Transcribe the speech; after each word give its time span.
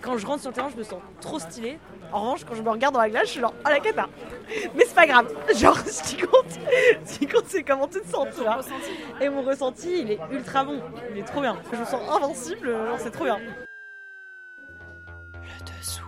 quand 0.00 0.18
je 0.18 0.26
rentre 0.26 0.40
sur 0.40 0.50
le 0.50 0.54
terrain, 0.54 0.70
je 0.72 0.76
me 0.76 0.82
sens 0.82 1.00
trop 1.20 1.38
stylée. 1.38 1.78
En 2.12 2.22
revanche, 2.22 2.44
quand 2.44 2.54
je 2.54 2.62
me 2.62 2.70
regarde 2.70 2.94
dans 2.94 3.00
la 3.00 3.10
glace, 3.10 3.26
je 3.26 3.30
suis 3.32 3.40
genre, 3.40 3.54
oh 3.64 3.68
la 3.68 3.80
cata 3.80 4.08
Mais 4.74 4.84
c'est 4.84 4.94
pas 4.94 5.06
grave. 5.06 5.32
Genre, 5.56 5.78
ce 5.78 6.02
qui 6.02 6.16
compte, 6.16 6.58
ce 7.04 7.18
qui 7.18 7.26
compte, 7.26 7.44
c'est 7.46 7.62
comment 7.62 7.86
tu 7.86 8.00
te 8.00 8.08
sens, 8.08 8.26
tu 8.34 8.42
vois. 8.42 8.60
Et 9.20 9.28
mon 9.28 9.42
ressenti, 9.42 10.00
il 10.00 10.10
est 10.10 10.18
ultra 10.32 10.64
bon. 10.64 10.80
Il 11.12 11.18
est 11.18 11.24
trop 11.24 11.40
bien. 11.40 11.56
Je 11.72 11.78
me 11.78 11.84
sens 11.84 12.00
invincible, 12.10 12.70
genre, 12.70 12.98
c'est 12.98 13.10
trop 13.10 13.24
bien. 13.24 13.38
Le 15.34 15.78
dessous. 15.78 16.02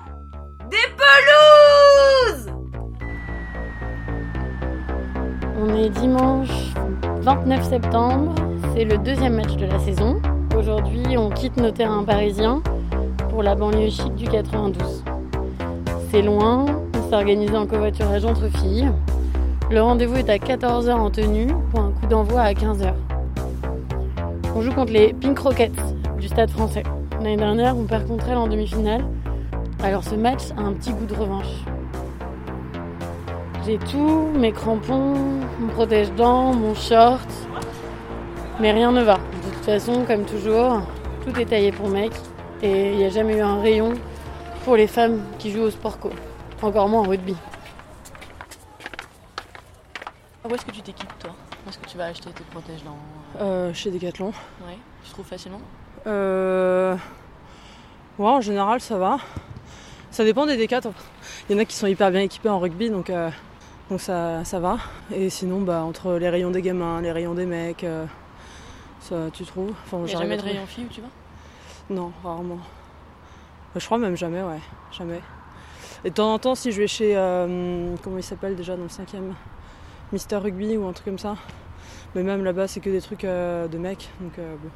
Des 0.70 0.77
pelouses 0.96 2.52
On 5.56 5.77
est 5.77 5.90
dimanche 5.90 6.73
29 7.20 7.68
septembre, 7.68 8.34
c'est 8.74 8.84
le 8.84 8.98
deuxième 8.98 9.34
match 9.34 9.54
de 9.54 9.66
la 9.66 9.79
saison. 9.79 10.20
Aujourd'hui, 10.56 11.16
on 11.16 11.30
quitte 11.30 11.56
nos 11.56 11.70
terrains 11.70 12.02
parisiens 12.02 12.62
pour 13.32 13.42
la 13.42 13.54
banlieue 13.54 13.88
chic 13.88 14.14
du 14.14 14.28
92. 14.28 15.04
C'est 16.10 16.20
loin, 16.20 16.66
on 16.95 17.09
s'est 17.09 17.14
organisé 17.14 17.56
en 17.56 17.66
covoiturage 17.66 18.27
entre 18.27 18.48
filles. 18.59 18.90
Le 19.70 19.80
rendez-vous 19.80 20.16
est 20.16 20.28
à 20.28 20.36
14h 20.36 20.92
en 20.92 21.09
tenue 21.09 21.46
pour 21.70 21.80
un 21.80 21.92
coup 21.92 22.06
d'envoi 22.06 22.42
à 22.42 22.52
15h. 22.52 22.92
On 24.54 24.60
joue 24.60 24.73
contre 24.73 24.92
les 24.92 25.14
Pink 25.14 25.38
Rockets 25.38 25.73
du 26.18 26.28
Stade 26.28 26.50
français. 26.50 26.82
L'année 27.23 27.38
dernière, 27.38 27.74
on 27.74 27.84
perd 27.84 28.06
contre 28.06 28.28
elles 28.28 28.37
en 28.37 28.48
demi-finale. 28.48 29.02
Alors 29.82 30.04
ce 30.04 30.14
match 30.14 30.51
a 30.59 30.60
un 30.60 30.74
petit 30.74 30.92
goût 30.92 31.06
de 31.06 31.14
revanche. 31.14 31.64
J'ai 33.64 33.78
tout, 33.78 34.28
mes 34.37 34.52
crampons, 34.52 35.14
mon 35.59 35.68
protège-dents, 35.68 36.52
mon 36.52 36.74
short. 36.74 37.28
Mais 38.60 38.73
rien 38.73 38.92
ne 38.92 39.02
va. 39.02 39.14
De 39.14 39.54
toute 39.54 39.64
façon, 39.64 40.04
comme 40.07 40.24
toujours, 40.24 40.82
tout 41.24 41.40
est 41.40 41.46
taillé 41.46 41.73
pour 41.73 41.88
mec. 41.88 42.12
Et 42.63 42.93
il 42.93 42.96
n'y 42.99 43.05
a 43.05 43.09
jamais 43.10 43.37
eu 43.37 43.41
un 43.41 43.60
rayon 43.60 43.95
pour 44.65 44.77
les 44.77 44.87
femmes 44.87 45.23
qui 45.38 45.51
jouent 45.51 45.63
au 45.63 45.71
sport 45.71 45.99
co. 45.99 46.10
Encore 46.63 46.88
moins 46.88 47.01
en 47.01 47.09
rugby. 47.09 47.35
Où 50.49 50.54
est-ce 50.54 50.65
que 50.65 50.71
tu 50.71 50.80
t'équipes 50.82 51.19
toi? 51.19 51.35
Où 51.66 51.69
est-ce 51.69 51.79
que 51.79 51.87
tu 51.87 51.96
vas 51.99 52.07
acheter 52.07 52.30
tes 52.30 52.45
protèges 52.45 52.82
dans 52.85 52.96
Euh, 53.41 53.74
chez 53.74 53.91
Decathlon. 53.91 54.29
Ouais, 54.29 54.79
tu 55.04 55.10
trouves 55.10 55.27
facilement? 55.27 55.60
Euh... 56.07 56.95
Ouais, 58.19 58.29
en 58.29 58.41
général, 58.41 58.80
ça 58.80 58.97
va. 58.99 59.19
Ça 60.10 60.24
dépend 60.24 60.47
des 60.47 60.57
Decathlon. 60.57 60.95
Il 61.49 61.57
y 61.57 61.59
en 61.59 61.63
a 61.63 61.65
qui 61.65 61.74
sont 61.74 61.87
hyper 61.88 62.10
bien 62.13 62.21
équipés 62.21 62.49
en 62.49 62.60
rugby, 62.60 62.91
donc, 62.91 63.10
euh, 63.10 63.30
donc 63.91 64.00
ça, 64.00 64.44
ça 64.44 64.60
va. 64.60 64.78
Et 65.12 65.31
sinon, 65.31 65.60
bah, 65.62 65.82
entre 65.82 66.15
les 66.15 66.28
rayons 66.28 66.50
des 66.50 66.62
gamins, 66.62 67.00
les 67.00 67.10
rayons 67.10 67.34
des 67.34 67.47
mecs, 67.47 67.82
euh, 67.82 68.04
ça, 69.00 69.16
tu 69.32 69.44
trouves 69.44 69.72
enfin, 69.84 69.99
Il 69.99 70.04
n'y 70.04 70.10
a 70.10 70.12
j'arrive 70.12 70.28
jamais 70.31 70.37
de 70.37 70.43
rayon 70.43 70.66
fille 70.66 70.84
où 70.84 70.93
tu 70.93 71.00
vas? 71.00 71.09
Non, 71.91 72.12
rarement. 72.25 72.56
Bah, 72.56 73.81
je 73.81 73.84
crois 73.87 73.99
même 73.99 74.16
jamais, 74.16 74.43
ouais. 74.43 74.61
Jamais. 74.97 75.21
Et 76.05 76.11
de 76.11 76.15
temps 76.15 76.33
en 76.34 76.38
temps, 76.38 76.55
si 76.55 76.72
je 76.72 76.81
vais 76.81 76.87
chez. 76.88 77.16
euh, 77.16 77.94
comment 78.03 78.16
il 78.19 78.22
s'appelle 78.22 78.56
déjà 78.56 78.77
dans 78.77 78.83
le 78.84 78.88
cinquième? 78.88 79.34
Mister 80.12 80.37
Rugby 80.37 80.77
ou 80.77 80.87
un 80.87 80.93
truc 80.93 81.06
comme 81.06 81.19
ça. 81.19 81.37
Mais 82.15 82.22
même 82.22 82.44
là-bas, 82.44 82.69
c'est 82.69 82.81
que 82.81 82.91
des 82.91 83.00
trucs 83.00 83.25
euh, 83.25 83.69
de 83.69 83.78
mecs. 83.78 84.10
Donc 84.21 84.38
euh, 84.38 84.55
bon. 84.62 84.69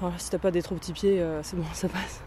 Voilà, 0.00 0.14
si 0.18 0.30
t'as 0.30 0.38
pas 0.38 0.50
des 0.50 0.62
trop 0.62 0.74
petits 0.76 0.92
pieds, 0.92 1.20
euh, 1.20 1.40
c'est 1.42 1.56
bon, 1.56 1.64
ça 1.72 1.88
passe. 1.88 2.20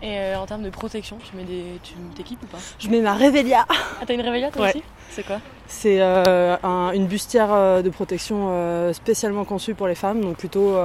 Et 0.00 0.16
euh, 0.18 0.38
en 0.38 0.46
termes 0.46 0.62
de 0.62 0.70
protection, 0.70 1.18
tu 1.18 1.34
mets 1.36 1.42
des, 1.44 1.80
tu 1.82 1.94
t'équipes 2.14 2.42
ou 2.44 2.46
pas? 2.46 2.58
Je 2.78 2.88
mets 2.88 3.00
ma 3.00 3.14
Revelia. 3.14 3.64
Ah 3.68 4.04
t'as 4.06 4.14
une 4.14 4.20
réveillette 4.20 4.52
toi 4.54 4.62
Ouais. 4.62 4.70
aussi? 4.70 4.82
C'est 5.10 5.26
quoi? 5.26 5.40
C'est 5.66 6.00
euh, 6.00 6.56
un- 6.62 6.92
une 6.92 7.06
bustière 7.06 7.52
euh, 7.52 7.82
de 7.82 7.90
protection 7.90 8.46
euh, 8.50 8.92
spécialement 8.92 9.44
conçue 9.44 9.74
pour 9.74 9.88
les 9.88 9.96
femmes, 9.96 10.20
donc 10.20 10.36
plutôt 10.36 10.76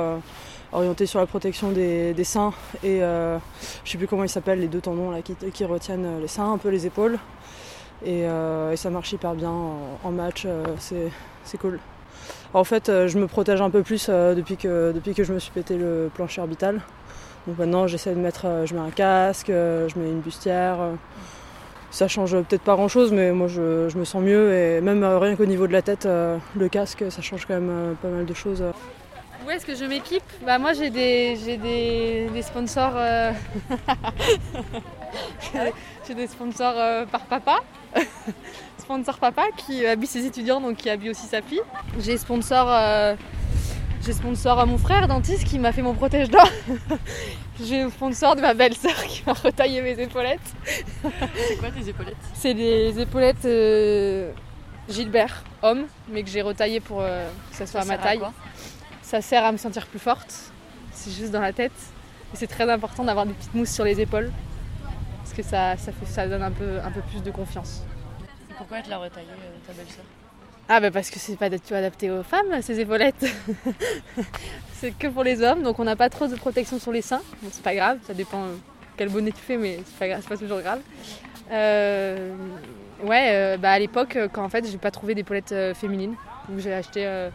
orientée 0.74 1.06
sur 1.06 1.20
la 1.20 1.26
protection 1.26 1.72
des, 1.72 2.24
seins 2.24 2.54
et 2.84 3.04
euh, 3.04 3.38
je 3.84 3.92
sais 3.92 3.98
plus 3.98 4.08
comment 4.08 4.24
ils 4.24 4.30
s'appellent, 4.30 4.60
les 4.60 4.68
deux 4.68 4.82
tendons 4.82 5.12
là, 5.12 5.20
qui, 5.22 5.66
retiennent 5.66 6.06
euh, 6.06 6.20
les 6.20 6.28
seins, 6.28 6.52
un 6.52 6.58
peu 6.58 6.70
les 6.70 6.86
épaules. 6.86 7.18
Et, 8.06 8.26
euh, 8.26 8.76
ça 8.76 8.90
marche 8.90 9.14
hyper 9.14 9.34
bien 9.34 9.52
en, 9.52 10.12
match, 10.12 10.46
c'est 10.80 11.58
cool. 11.58 11.80
En 12.54 12.64
fait, 12.64 12.92
je 13.08 13.18
me 13.18 13.28
protège 13.28 13.62
un 13.62 13.70
peu 13.70 13.82
plus 13.82 14.10
depuis, 14.10 14.58
que, 14.58 14.92
depuis 14.92 15.14
que 15.14 15.24
je 15.24 15.34
me 15.34 15.40
suis 15.40 15.52
pété 15.52 15.78
le 15.78 16.12
plancher 16.14 16.42
orbital. 16.42 16.82
Donc 17.48 17.58
maintenant, 17.58 17.88
j'essaie 17.88 18.14
de 18.14 18.20
mettre, 18.20 18.46
je 18.66 18.74
mets 18.74 18.82
un 18.82 18.92
casque, 18.92 19.48
je 19.48 20.00
mets 20.00 20.10
une 20.10 20.22
bustière. 20.22 20.78
ça 21.92 22.08
change 22.08 22.32
peut-être 22.32 22.62
pas 22.62 22.76
grand 22.76 22.88
chose, 22.88 23.12
mais 23.12 23.32
moi 23.32 23.48
je, 23.48 23.98
me 23.98 24.06
sens 24.06 24.22
mieux 24.22 24.54
et 24.54 24.82
même 24.82 25.04
rien 25.04 25.36
qu'au 25.36 25.46
niveau 25.46 25.68
de 25.68 25.74
la 25.74 25.82
tête, 25.82 26.06
le 26.06 26.70
casque, 26.70 27.06
ça 27.10 27.22
change 27.22 27.46
quand 27.46 27.56
même 27.56 27.96
pas 28.02 28.10
mal 28.10 28.26
de 28.26 28.34
choses. 28.34 28.64
Où 29.46 29.50
est-ce 29.50 29.66
que 29.66 29.76
je 29.76 29.86
m'équipe 29.86 30.24
Bah 30.46 30.58
moi 30.58 30.74
j'ai 30.74 30.90
des 30.90 31.38
j'ai 31.44 31.58
des, 31.58 32.30
des 32.34 32.42
sponsors 32.42 32.94
euh, 32.96 33.32
j'ai 36.08 36.14
des 36.14 36.28
sponsors 36.28 36.76
euh, 36.78 37.06
par 37.06 37.22
papa. 37.22 37.58
sponsor 38.78 39.18
papa 39.18 39.44
qui 39.58 39.86
habille 39.86 40.08
ses 40.08 40.26
étudiants 40.26 40.62
donc 40.62 40.78
qui 40.78 40.90
habille 40.90 41.10
aussi 41.10 41.28
sa 41.28 41.42
fille. 41.42 41.62
J'ai 42.00 42.18
sponsor 42.18 42.68
euh, 42.70 43.16
j'ai 44.06 44.14
sponsor 44.14 44.60
à 44.60 44.66
mon 44.66 44.78
frère 44.78 45.08
dentiste 45.08 45.46
qui 45.46 45.60
m'a 45.60 45.72
fait 45.72 45.82
mon 45.82 45.94
protège 45.94 46.30
dents. 46.30 46.40
j'ai 47.64 47.90
sponsor 47.90 48.36
de 48.36 48.42
ma 48.42 48.54
belle-sœur 48.54 49.04
qui 49.06 49.24
m'a 49.26 49.34
retaillé 49.34 49.82
mes 49.82 50.00
épaulettes. 50.00 50.40
C'est 51.48 51.58
quoi 51.58 51.70
tes 51.70 51.90
épaulettes? 51.90 52.16
C'est 52.34 52.54
des 52.54 53.00
épaulettes 53.00 53.46
euh, 53.46 54.32
Gilbert, 54.90 55.44
homme, 55.62 55.86
mais 56.10 56.24
que 56.24 56.30
j'ai 56.30 56.42
retaillé 56.42 56.82
pour 56.82 57.00
euh, 57.02 57.30
que 57.52 57.56
ça 57.56 57.66
soit 57.66 57.82
à 57.82 57.86
ma 57.86 57.94
à 57.94 57.98
taille. 57.98 58.22
Ça 59.14 59.22
sert 59.22 59.46
à 59.46 59.52
me 59.52 59.58
sentir 59.58 59.86
plus 59.86 60.00
forte. 60.00 60.34
C'est 60.92 61.12
juste 61.12 61.32
dans 61.32 61.40
la 61.40 61.54
tête. 61.54 61.72
Et 62.34 62.36
c'est 62.36 62.48
très 62.48 62.68
important 62.68 63.04
d'avoir 63.04 63.28
des 63.28 63.34
petites 63.34 63.54
mousses 63.54 63.70
sur 63.70 63.84
les 63.84 64.02
épaules. 64.02 64.32
Parce 65.20 65.34
que 65.34 65.44
ça, 65.44 65.78
ça, 65.78 65.92
fait, 65.92 66.08
ça 66.08 66.28
donne 66.28 66.42
un 66.42 66.50
peu, 66.50 66.80
un 66.84 66.90
peu 66.90 67.02
plus 67.02 67.22
de 67.22 67.30
confiance. 67.30 67.84
Et 68.50 68.54
Pourquoi 68.58 68.80
elle 68.80 68.86
te 68.86 68.90
l'a 68.90 68.98
retaillé 68.98 69.28
euh, 69.30 69.68
ta 69.68 69.74
belle-sœur 69.74 70.04
Ah 70.68 70.80
bah 70.80 70.90
parce 70.90 71.12
que 71.12 71.20
c'est 71.20 71.36
pas 71.36 71.52
du 71.52 71.60
tout 71.60 71.76
adapté 71.76 72.10
aux 72.10 72.24
femmes, 72.24 72.60
ces 72.64 72.80
épaulettes. 72.80 73.24
c'est 74.74 74.98
que 74.98 75.06
pour 75.06 75.24
les 75.24 75.44
hommes, 75.44 75.62
donc 75.62 75.78
on 75.78 75.84
n'a 75.84 75.96
pas 75.96 76.10
trop 76.10 76.26
de 76.26 76.36
protection 76.36 76.80
sur 76.80 76.92
les 76.92 77.04
seins. 77.04 77.22
Bon, 77.44 77.50
c'est 77.52 77.62
pas 77.62 77.76
grave, 77.76 78.00
ça 78.08 78.16
dépend 78.16 78.42
euh, 78.42 78.56
quel 78.98 79.10
bonnet 79.10 79.32
tu 79.32 79.42
fais, 79.42 79.58
mais 79.58 79.78
c'est 79.86 80.00
pas, 80.00 80.08
grave, 80.08 80.22
c'est 80.24 80.30
pas 80.30 80.38
toujours 80.38 80.62
grave. 80.62 80.80
Euh, 81.52 82.34
ouais, 83.04 83.30
euh, 83.32 83.58
bah 83.58 83.74
à 83.74 83.78
l'époque, 83.78 84.18
quand 84.32 84.44
en 84.44 84.50
fait 84.50 84.66
j'ai 84.68 84.80
pas 84.80 84.90
trouvé 84.90 85.14
d'épaulettes 85.14 85.52
euh, 85.52 85.76
féminines, 85.76 86.16
donc 86.50 86.58
j'ai 86.58 86.74
acheté, 86.74 87.30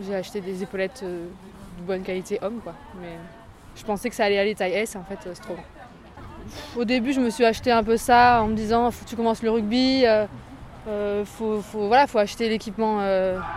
j'ai 0.00 0.14
acheté 0.14 0.40
des 0.40 0.62
épaulettes 0.62 1.00
euh, 1.02 1.26
de 1.78 1.82
bonne 1.86 2.02
qualité 2.02 2.38
homme, 2.42 2.60
quoi. 2.62 2.74
Mais 3.00 3.16
je 3.76 3.84
pensais 3.84 4.08
que 4.08 4.14
ça 4.14 4.24
allait 4.24 4.38
aller 4.38 4.54
taille 4.54 4.72
S, 4.72 4.96
en 4.96 5.04
fait 5.04 5.18
euh, 5.26 5.32
c'est 5.34 5.42
trop 5.42 5.54
grand. 5.54 5.64
Au 6.76 6.84
début, 6.84 7.12
je 7.12 7.20
me 7.20 7.30
suis 7.30 7.44
acheté 7.44 7.70
un 7.70 7.82
peu 7.84 7.96
ça 7.96 8.42
en 8.42 8.48
me 8.48 8.54
disant 8.54 8.90
tu 9.06 9.16
commences 9.16 9.42
le 9.42 9.50
rugby. 9.50 10.04
euh, 10.06 11.24
faut, 11.24 11.60
faut- 11.60 11.86
voilà, 11.86 12.06
faut 12.06 12.18
acheter 12.18 12.48
l'équipement 12.48 12.98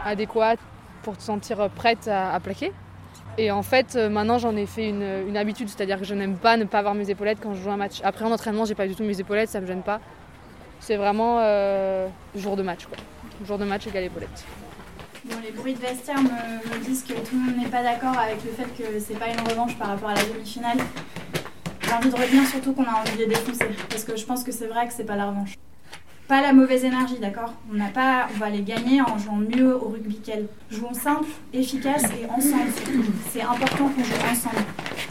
adéquat 0.06 0.56
pour 1.02 1.18
te 1.18 1.24
sentir 1.24 1.70
prête 1.72 2.08
à, 2.08 2.40
plaquer. 2.40 2.72
Et 3.40 3.50
en 3.52 3.64
fait, 3.64 3.96
maintenant, 3.96 4.38
j'en 4.38 4.56
ai 4.56 4.68
fait 4.68 4.88
une, 4.88 5.28
une 5.28 5.36
habitude, 5.36 5.68
c'est-à-dire 5.68 5.98
que 6.00 6.06
je 6.06 6.14
n'aime 6.14 6.36
pas 6.38 6.58
ne 6.58 6.66
pas 6.66 6.80
avoir 6.80 6.94
mes 6.94 7.10
épaulettes 7.10 7.40
quand 7.42 7.56
je 7.56 7.62
joue 7.64 7.72
un 7.72 7.78
match. 7.78 8.00
Après, 8.04 8.24
en 8.24 8.32
entraînement, 8.32 8.66
j'ai 8.66 8.76
pas 8.76 8.88
du 8.88 8.96
tout 8.96 9.04
mes 9.04 9.20
épaulettes, 9.20 9.50
ça 9.50 9.60
me 9.60 9.66
gêne 9.66 9.82
pas. 9.82 10.00
C'est 10.80 10.98
vraiment 10.98 11.40
jour 12.36 12.56
de 12.56 12.62
match, 12.62 12.86
quoi. 12.86 12.98
Jour 13.46 13.58
de 13.58 13.66
match 13.66 13.88
égale 13.88 14.04
épaulettes. 14.04 14.46
Bon, 15.26 15.36
les 15.44 15.52
bruits 15.52 15.74
de 15.74 15.80
vestiaire 15.80 16.22
me, 16.22 16.30
me 16.30 16.86
disent 16.86 17.04
que 17.04 17.14
tout 17.14 17.34
le 17.36 17.40
monde 17.40 17.58
n'est 17.58 17.70
pas 17.70 17.82
d'accord 17.84 18.18
avec 18.18 18.38
le 18.44 18.52
fait 18.52 18.68
que 18.78 19.00
c'est 19.00 19.18
pas 19.18 19.28
une 19.30 19.40
revanche 19.40 19.76
par 19.78 19.88
rapport 19.90 20.10
à 20.10 20.14
la 20.16 20.24
demi-finale. 20.24 20.78
J'ai 21.84 21.92
envie 21.94 22.10
de 22.10 22.16
retenir 22.16 22.48
surtout 22.48 22.74
qu'on 22.74 22.84
a 22.86 23.02
envie 23.02 23.14
de 23.14 23.18
les 23.24 23.28
défoncer, 23.28 23.66
parce 23.90 24.04
que 24.04 24.16
je 24.16 24.26
pense 24.26 24.44
que 24.44 24.52
c'est 24.52 24.68
vrai 24.68 24.88
que 24.88 24.94
c'est 24.94 25.04
pas 25.04 25.16
la 25.16 25.28
revanche. 25.28 25.54
Pas 26.28 26.42
la 26.42 26.54
mauvaise 26.54 26.84
énergie, 26.84 27.20
d'accord? 27.20 27.54
On 27.72 27.76
n'a 27.76 27.90
pas, 27.90 28.28
on 28.36 28.40
va 28.40 28.50
les 28.50 28.62
gagner 28.64 29.00
en 29.02 29.18
jouant 29.20 29.36
mieux 29.38 29.76
au 29.76 29.90
rugby 29.90 30.18
qu'elles. 30.18 30.48
Jouons 30.72 30.94
simple, 30.96 31.28
efficace 31.54 32.04
et 32.20 32.26
ensemble. 32.30 32.72
C'est 33.32 33.42
important 33.44 33.90
qu'on 33.90 34.04
joue 34.04 34.32
ensemble. 34.32 34.66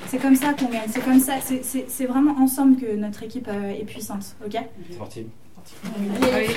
C'est 0.09 0.19
comme 0.19 0.35
ça 0.37 0.55
qu'on 0.55 0.67
gagne. 0.69 0.89
C'est 0.89 1.05
comme 1.05 1.21
ça. 1.21 1.35
c'est- 1.41 2.07
vraiment 2.07 2.37
ensemble 2.41 2.77
que 2.81 2.95
notre 2.97 3.23
équipe 3.23 3.49
euh, 3.49 3.71
est 3.71 3.85
puissante, 3.85 4.35
ok? 4.45 4.59
C'est 4.91 4.99
parti. 4.99 5.27
Allez, 6.33 6.49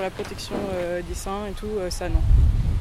Pour 0.00 0.06
la 0.06 0.10
protection 0.12 0.54
euh, 0.72 1.02
des 1.02 1.12
seins 1.12 1.44
et 1.46 1.52
tout, 1.52 1.66
euh, 1.66 1.90
ça 1.90 2.08
non. 2.08 2.22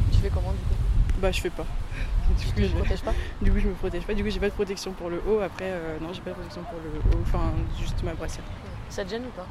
Tu 0.09 0.19
fais 0.19 0.29
comment 0.29 0.51
du 0.51 0.57
coup? 0.59 1.19
Bah 1.21 1.33
je 1.33 1.41
fais 1.41 1.49
pas. 1.49 1.65
Du 2.39 2.45
coup, 2.45 2.51
Tu 2.55 2.63
je, 2.63 2.73
protèges 2.77 3.01
pas? 3.01 3.13
Du 3.41 3.51
coup 3.51 3.59
je 3.59 3.67
me 3.67 3.73
protège 3.73 4.03
pas. 4.03 4.13
Du 4.13 4.23
coup 4.23 4.29
j'ai 4.29 4.39
pas 4.39 4.47
de 4.47 4.53
protection 4.53 4.93
pour 4.93 5.09
le 5.09 5.21
haut. 5.27 5.41
Après 5.41 5.65
euh, 5.65 5.97
non 5.99 6.13
j'ai 6.13 6.21
pas 6.21 6.29
de 6.29 6.35
protection 6.35 6.61
pour 6.63 6.79
le 6.79 6.97
haut. 6.97 7.21
Enfin 7.23 7.51
juste 7.77 8.01
ma 8.03 8.13
brassière. 8.13 8.45
Ça 8.89 9.03
te 9.03 9.09
gêne 9.09 9.23
ou 9.25 9.31
pas? 9.31 9.45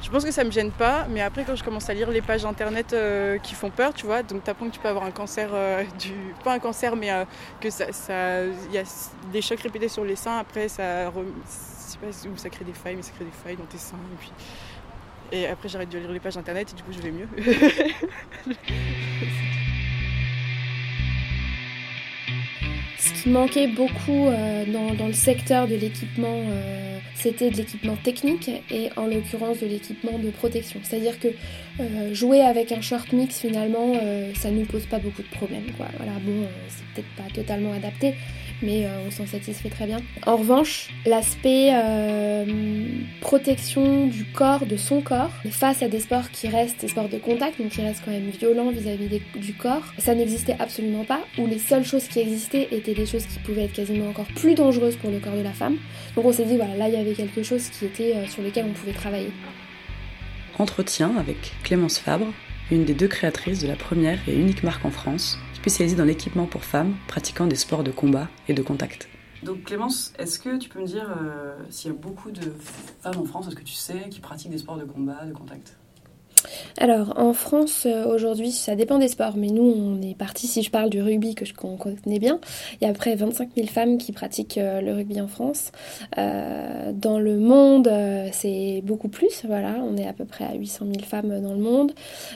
Je 0.00 0.08
pense 0.10 0.24
que 0.24 0.30
ça 0.30 0.44
me 0.44 0.52
gêne 0.52 0.70
pas, 0.70 1.08
mais 1.10 1.22
après 1.22 1.42
quand 1.44 1.56
je 1.56 1.64
commence 1.64 1.90
à 1.90 1.94
lire 1.94 2.08
les 2.12 2.22
pages 2.22 2.44
internet 2.44 2.94
qui 3.42 3.56
font 3.56 3.70
peur, 3.70 3.92
tu 3.92 4.06
vois, 4.06 4.22
donc 4.22 4.44
t'apprends 4.44 4.66
que 4.68 4.74
tu 4.74 4.78
peux 4.78 4.86
avoir 4.88 5.04
un 5.06 5.10
cancer 5.10 5.50
du, 5.98 6.14
pas 6.44 6.54
un 6.54 6.60
cancer, 6.60 6.94
mais 6.94 7.10
que 7.60 7.68
ça, 7.68 7.90
ça, 7.92 8.44
il 8.44 8.72
y 8.72 8.78
a 8.78 8.84
des 9.32 9.42
chocs 9.42 9.58
répétés 9.60 9.88
sur 9.88 10.04
les 10.04 10.14
seins. 10.14 10.38
Après 10.38 10.68
ça, 10.68 11.08
rem- 11.10 11.32
je 11.44 11.92
sais 11.92 11.98
pas 11.98 12.28
où 12.28 12.36
ça 12.36 12.48
crée 12.48 12.64
des 12.64 12.74
failles, 12.74 12.94
mais 12.94 13.02
ça 13.02 13.10
crée 13.10 13.24
des 13.24 13.32
failles 13.32 13.56
dans 13.56 13.64
tes 13.64 13.78
seins. 13.78 13.96
Et 13.96 14.16
puis, 14.20 14.30
et 15.32 15.46
après, 15.46 15.68
j'arrête 15.68 15.90
de 15.90 15.98
lire 15.98 16.10
les 16.10 16.20
pages 16.20 16.36
internet 16.36 16.72
et 16.72 16.76
du 16.76 16.82
coup, 16.82 16.92
je 16.92 17.00
vais 17.00 17.10
mieux. 17.10 17.28
Ce 22.98 23.22
qui 23.22 23.28
manquait 23.28 23.68
beaucoup 23.68 24.26
euh, 24.26 24.64
dans, 24.66 25.06
le 25.06 25.12
secteur 25.12 25.68
de 25.68 25.74
l'équipement 25.74 26.42
euh, 26.48 26.97
c'était 27.20 27.50
de 27.50 27.56
l'équipement 27.56 27.96
technique 27.96 28.50
et 28.70 28.90
en 28.96 29.06
l'occurrence 29.06 29.60
de 29.60 29.66
l'équipement 29.66 30.18
de 30.18 30.30
protection. 30.30 30.80
C'est-à-dire 30.82 31.18
que 31.18 31.28
jouer 32.12 32.40
avec 32.40 32.72
un 32.72 32.80
short 32.80 33.12
mix 33.12 33.40
finalement, 33.40 33.94
ça 34.34 34.50
ne 34.50 34.60
nous 34.60 34.66
pose 34.66 34.86
pas 34.86 34.98
beaucoup 34.98 35.22
de 35.22 35.28
problèmes. 35.28 35.70
Quoi. 35.76 35.86
Voilà, 35.96 36.12
bon, 36.24 36.46
c'est 36.68 36.84
peut-être 36.94 37.14
pas 37.16 37.34
totalement 37.34 37.72
adapté, 37.72 38.14
mais 38.62 38.84
euh, 38.84 39.06
on 39.06 39.10
s'en 39.10 39.26
satisfait 39.26 39.68
très 39.68 39.86
bien. 39.86 39.98
En 40.26 40.36
revanche, 40.36 40.90
l'aspect 41.06 41.70
euh, 41.72 42.44
protection 43.20 44.06
du 44.06 44.24
corps, 44.24 44.66
de 44.66 44.76
son 44.76 45.00
corps, 45.00 45.30
face 45.50 45.82
à 45.82 45.88
des 45.88 46.00
sports 46.00 46.30
qui 46.30 46.48
restent 46.48 46.80
des 46.80 46.88
sports 46.88 47.08
de 47.08 47.18
contact, 47.18 47.60
donc 47.60 47.70
qui 47.70 47.80
restent 47.82 48.02
quand 48.04 48.10
même 48.10 48.30
violents 48.30 48.70
vis-à-vis 48.70 49.20
du 49.36 49.54
corps, 49.54 49.82
ça 49.98 50.14
n'existait 50.14 50.56
absolument 50.58 51.04
pas, 51.04 51.20
ou 51.38 51.46
les 51.46 51.58
seules 51.58 51.84
choses 51.84 52.08
qui 52.08 52.20
existaient 52.20 52.68
étaient 52.72 52.94
des 52.94 53.06
choses 53.06 53.26
qui 53.26 53.38
pouvaient 53.40 53.64
être 53.64 53.72
quasiment 53.72 54.08
encore 54.08 54.26
plus 54.34 54.54
dangereuses 54.54 54.96
pour 54.96 55.10
le 55.10 55.18
corps 55.18 55.36
de 55.36 55.42
la 55.42 55.52
femme. 55.52 55.76
Donc 56.16 56.24
on 56.24 56.32
s'est 56.32 56.44
dit, 56.44 56.56
voilà, 56.56 56.74
là 56.76 56.88
il 56.88 56.94
y 56.94 56.98
avait 56.98 57.07
quelque 57.14 57.42
chose 57.42 57.68
qui 57.68 57.86
était 57.86 58.16
euh, 58.16 58.26
sur 58.26 58.42
lequel 58.42 58.66
on 58.68 58.72
pouvait 58.72 58.92
travailler. 58.92 59.32
Entretien 60.58 61.16
avec 61.16 61.54
Clémence 61.62 61.98
Fabre, 61.98 62.32
une 62.70 62.84
des 62.84 62.94
deux 62.94 63.08
créatrices 63.08 63.60
de 63.62 63.68
la 63.68 63.76
première 63.76 64.18
et 64.28 64.34
unique 64.34 64.62
marque 64.62 64.84
en 64.84 64.90
France 64.90 65.38
spécialisée 65.54 65.96
dans 65.96 66.04
l'équipement 66.04 66.46
pour 66.46 66.64
femmes 66.64 66.94
pratiquant 67.06 67.46
des 67.46 67.56
sports 67.56 67.84
de 67.84 67.90
combat 67.90 68.28
et 68.48 68.54
de 68.54 68.62
contact. 68.62 69.08
Donc 69.42 69.64
Clémence, 69.64 70.12
est-ce 70.18 70.38
que 70.38 70.56
tu 70.58 70.68
peux 70.68 70.80
me 70.80 70.86
dire 70.86 71.08
euh, 71.22 71.54
s'il 71.70 71.92
y 71.92 71.94
a 71.94 71.96
beaucoup 71.96 72.30
de 72.30 72.52
femmes 73.02 73.18
en 73.18 73.24
France, 73.24 73.48
est-ce 73.48 73.56
que 73.56 73.62
tu 73.62 73.74
sais, 73.74 74.08
qui 74.10 74.20
pratiquent 74.20 74.50
des 74.50 74.58
sports 74.58 74.76
de 74.76 74.84
combat, 74.84 75.24
de 75.26 75.32
contact? 75.32 75.76
Alors, 76.76 77.14
en 77.16 77.32
France, 77.32 77.84
euh, 77.86 78.06
aujourd'hui, 78.06 78.52
ça 78.52 78.76
dépend 78.76 78.98
des 78.98 79.08
sports, 79.08 79.36
mais 79.36 79.48
nous, 79.48 79.62
on 79.62 80.00
est 80.02 80.16
parti, 80.16 80.46
si 80.46 80.62
je 80.62 80.70
parle 80.70 80.90
du 80.90 81.02
rugby 81.02 81.34
que 81.34 81.44
je 81.44 81.54
connais 81.54 82.18
bien, 82.18 82.38
il 82.80 82.84
y 82.84 82.86
a 82.86 82.90
à 82.90 82.92
peu 82.92 82.98
près 82.98 83.14
25 83.16 83.50
000 83.56 83.66
femmes 83.68 83.98
qui 83.98 84.12
pratiquent 84.12 84.58
euh, 84.58 84.80
le 84.80 84.94
rugby 84.94 85.20
en 85.20 85.28
France. 85.28 85.72
Euh, 86.18 86.92
dans 86.92 87.18
le 87.18 87.38
monde, 87.38 87.90
c'est 88.32 88.82
beaucoup 88.84 89.08
plus, 89.08 89.42
voilà, 89.46 89.76
on 89.82 89.96
est 89.96 90.06
à 90.06 90.12
peu 90.12 90.24
près 90.24 90.44
à 90.44 90.54
800 90.54 90.86
000 90.92 91.04
femmes 91.04 91.40
dans 91.40 91.52
le 91.52 91.60
monde. 91.60 91.92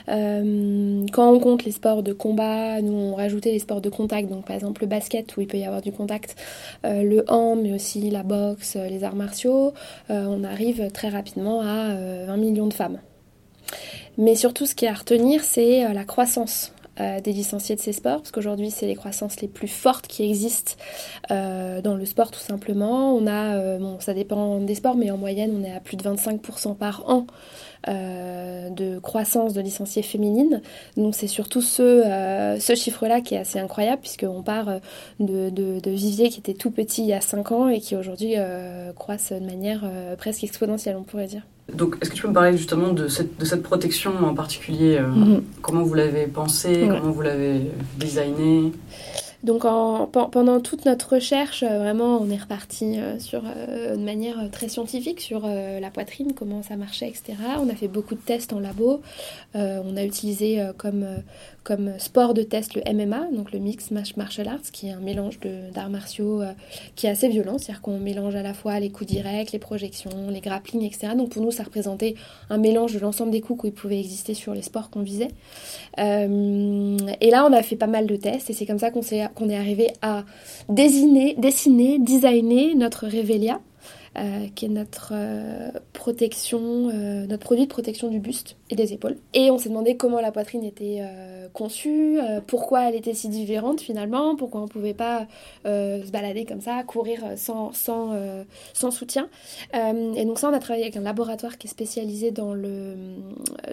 quand 0.07 1.31
on 1.31 1.39
compte 1.39 1.63
les 1.63 1.71
sports 1.71 2.03
de 2.03 2.13
combat, 2.13 2.81
nous, 2.81 2.93
on 2.93 3.15
rajoutait 3.15 3.51
les 3.51 3.59
sports 3.59 3.81
de 3.81 3.89
contact, 3.89 4.29
donc 4.29 4.45
par 4.45 4.55
exemple 4.55 4.81
le 4.81 4.87
basket, 4.87 5.35
où 5.37 5.41
il 5.41 5.47
peut 5.47 5.57
y 5.57 5.65
avoir 5.65 5.81
du 5.81 5.91
contact, 5.91 6.35
le 6.83 7.23
hand, 7.27 7.59
mais 7.61 7.73
aussi 7.73 8.09
la 8.09 8.23
boxe, 8.23 8.75
les 8.75 9.03
arts 9.03 9.15
martiaux, 9.15 9.73
on 10.09 10.43
arrive 10.43 10.91
très 10.91 11.09
rapidement 11.09 11.61
à 11.61 11.95
20 12.27 12.37
millions 12.37 12.67
de 12.67 12.73
femmes. 12.73 12.99
Mais 14.17 14.35
surtout, 14.35 14.65
ce 14.65 14.75
qui 14.75 14.85
est 14.85 14.89
à 14.89 14.93
retenir, 14.93 15.43
c'est 15.43 15.85
euh, 15.85 15.93
la 15.93 16.03
croissance 16.03 16.71
euh, 16.99 17.19
des 17.19 17.33
licenciés 17.33 17.75
de 17.75 17.81
ces 17.81 17.93
sports, 17.93 18.17
parce 18.17 18.31
qu'aujourd'hui, 18.31 18.69
c'est 18.69 18.85
les 18.85 18.93
croissances 18.93 19.41
les 19.41 19.47
plus 19.47 19.67
fortes 19.67 20.05
qui 20.05 20.23
existent 20.23 20.73
euh, 21.31 21.81
dans 21.81 21.95
le 21.95 22.05
sport, 22.05 22.29
tout 22.29 22.39
simplement. 22.39 23.15
On 23.15 23.25
a, 23.25 23.79
bon, 23.79 23.99
ça 23.99 24.13
dépend 24.13 24.59
des 24.59 24.75
sports, 24.75 24.95
mais 24.95 25.09
en 25.09 25.17
moyenne, 25.17 25.51
on 25.59 25.63
est 25.63 25.73
à 25.73 25.79
plus 25.79 25.97
de 25.97 26.03
25% 26.03 26.75
par 26.75 27.09
an 27.09 27.25
de 27.85 28.97
croissance 28.99 29.51
de 29.51 29.59
licenciés 29.59 30.03
féminines. 30.03 30.61
Donc 30.95 31.15
c'est 31.15 31.27
surtout 31.27 31.61
ce, 31.61 32.57
chiffre-là 32.75 33.19
qui 33.19 33.35
est 33.35 33.39
assez 33.39 33.59
incroyable, 33.59 34.01
puisqu'on 34.01 34.41
part 34.41 34.79
de, 35.19 35.49
de, 35.49 35.91
viviers 35.91 36.29
qui 36.29 36.39
étaient 36.39 36.53
tout 36.53 36.71
petits 36.71 37.01
il 37.01 37.07
y 37.07 37.13
a 37.13 37.19
5 37.19 37.51
ans 37.51 37.67
et 37.67 37.81
qui 37.81 37.97
aujourd'hui 37.97 38.35
croissent 38.95 39.33
de 39.33 39.45
manière 39.45 39.83
presque 40.17 40.45
exponentielle, 40.45 40.95
on 40.95 41.03
pourrait 41.03 41.27
dire. 41.27 41.43
Donc, 41.71 41.97
est-ce 42.01 42.09
que 42.09 42.15
tu 42.15 42.21
peux 42.23 42.27
me 42.27 42.33
parler 42.33 42.57
justement 42.57 42.89
de 42.89 43.07
cette, 43.07 43.39
de 43.39 43.45
cette 43.45 43.63
protection 43.63 44.11
en 44.25 44.35
particulier 44.35 44.97
euh, 44.97 45.07
mhm. 45.07 45.43
Comment 45.61 45.83
vous 45.83 45.93
l'avez 45.93 46.27
pensée 46.27 46.87
Comment 46.89 47.11
vous 47.11 47.21
l'avez 47.21 47.71
designée? 47.97 48.73
Donc 49.43 49.63
pendant 49.63 50.61
toute 50.61 50.85
notre 50.85 51.15
recherche, 51.15 51.63
euh, 51.63 51.79
vraiment, 51.79 52.17
on 52.21 52.29
est 52.29 52.37
reparti 52.37 52.97
euh, 52.97 53.19
sur 53.19 53.43
euh, 53.45 53.93
une 53.95 54.05
manière 54.05 54.49
très 54.51 54.69
scientifique 54.69 55.19
sur 55.19 55.45
la 55.45 55.89
poitrine, 55.89 56.31
comment 56.33 56.63
ça 56.63 56.77
marchait, 56.77 57.09
etc. 57.09 57.33
On 57.59 57.67
a 57.69 57.75
fait 57.75 57.89
beaucoup 57.89 58.15
de 58.15 58.21
tests 58.21 58.53
en 58.53 58.59
labo. 58.59 59.01
on 59.53 59.97
a 59.97 60.03
utilisé 60.03 60.61
comme, 60.77 61.05
comme 61.63 61.91
sport 61.97 62.33
de 62.33 62.43
test 62.43 62.75
le 62.75 62.81
MMA, 62.93 63.31
donc 63.31 63.51
le 63.51 63.59
Mix 63.59 63.91
Martial 63.91 64.47
Arts, 64.47 64.71
qui 64.71 64.87
est 64.87 64.91
un 64.91 64.99
mélange 64.99 65.39
d'arts 65.73 65.89
martiaux 65.89 66.41
qui 66.95 67.07
est 67.07 67.09
assez 67.09 67.27
violent, 67.27 67.57
c'est-à-dire 67.57 67.81
qu'on 67.81 67.99
mélange 67.99 68.35
à 68.35 68.43
la 68.43 68.53
fois 68.53 68.79
les 68.79 68.89
coups 68.89 69.09
directs, 69.09 69.51
les 69.51 69.59
projections, 69.59 70.29
les 70.29 70.41
grapplings, 70.41 70.83
etc. 70.83 71.13
Donc 71.17 71.29
pour 71.29 71.41
nous, 71.41 71.51
ça 71.51 71.63
représentait 71.63 72.15
un 72.49 72.57
mélange 72.57 72.93
de 72.93 72.99
l'ensemble 72.99 73.31
des 73.31 73.41
coups 73.41 73.63
qui 73.63 73.71
pouvaient 73.71 73.99
exister 73.99 74.33
sur 74.33 74.53
les 74.53 74.61
sports 74.61 74.89
qu'on 74.89 75.01
visait. 75.03 75.29
et 75.97 77.29
là, 77.29 77.45
on 77.45 77.53
a 77.53 77.63
fait 77.63 77.75
pas 77.75 77.87
mal 77.87 78.07
de 78.07 78.15
tests 78.15 78.49
et 78.49 78.53
c'est 78.53 78.65
comme 78.65 78.79
ça 78.79 78.91
qu'on 78.91 79.01
s'est 79.01 79.21
qu'on 79.35 79.49
est 79.49 79.57
arrivé 79.57 79.91
à 80.01 80.23
dessiner, 80.69 81.35
dessiner, 81.37 81.99
designer 81.99 82.75
notre 82.75 83.05
Revelia, 83.05 83.59
euh, 84.15 84.45
qui 84.53 84.65
est 84.65 84.69
notre 84.69 85.13
euh, 85.15 85.71
protection, 85.91 86.61
euh, 86.93 87.25
notre 87.25 87.43
produit 87.43 87.63
de 87.63 87.69
protection 87.69 88.09
du 88.09 88.19
buste 88.19 88.57
et 88.69 88.75
des 88.75 88.93
épaules. 88.93 89.17
Et 89.33 89.49
on 89.49 89.57
s'est 89.57 89.69
demandé 89.69 89.97
comment 89.97 90.21
la 90.21 90.31
poitrine 90.31 90.63
était 90.63 91.01
conçue, 91.51 92.19
pourquoi 92.45 92.89
elle 92.89 92.95
était 92.95 93.15
si 93.15 93.27
différente 93.29 93.81
finalement, 93.81 94.35
pourquoi 94.35 94.61
on 94.61 94.65
ne 94.65 94.69
pouvait 94.69 94.93
pas 94.93 95.27
se 95.65 96.11
balader 96.11 96.45
comme 96.45 96.61
ça, 96.61 96.83
courir 96.83 97.23
sans, 97.37 97.71
sans, 97.73 98.91
soutien. 98.91 99.29
et 99.73 100.25
donc 100.25 100.39
ça, 100.39 100.49
on 100.49 100.53
a 100.53 100.59
travaillé 100.59 100.85
avec 100.85 100.97
un 100.97 101.01
laboratoire 101.01 101.57
qui 101.57 101.67
est 101.67 101.69
spécialisé 101.69 102.31
dans 102.31 102.53
le... 102.53 102.95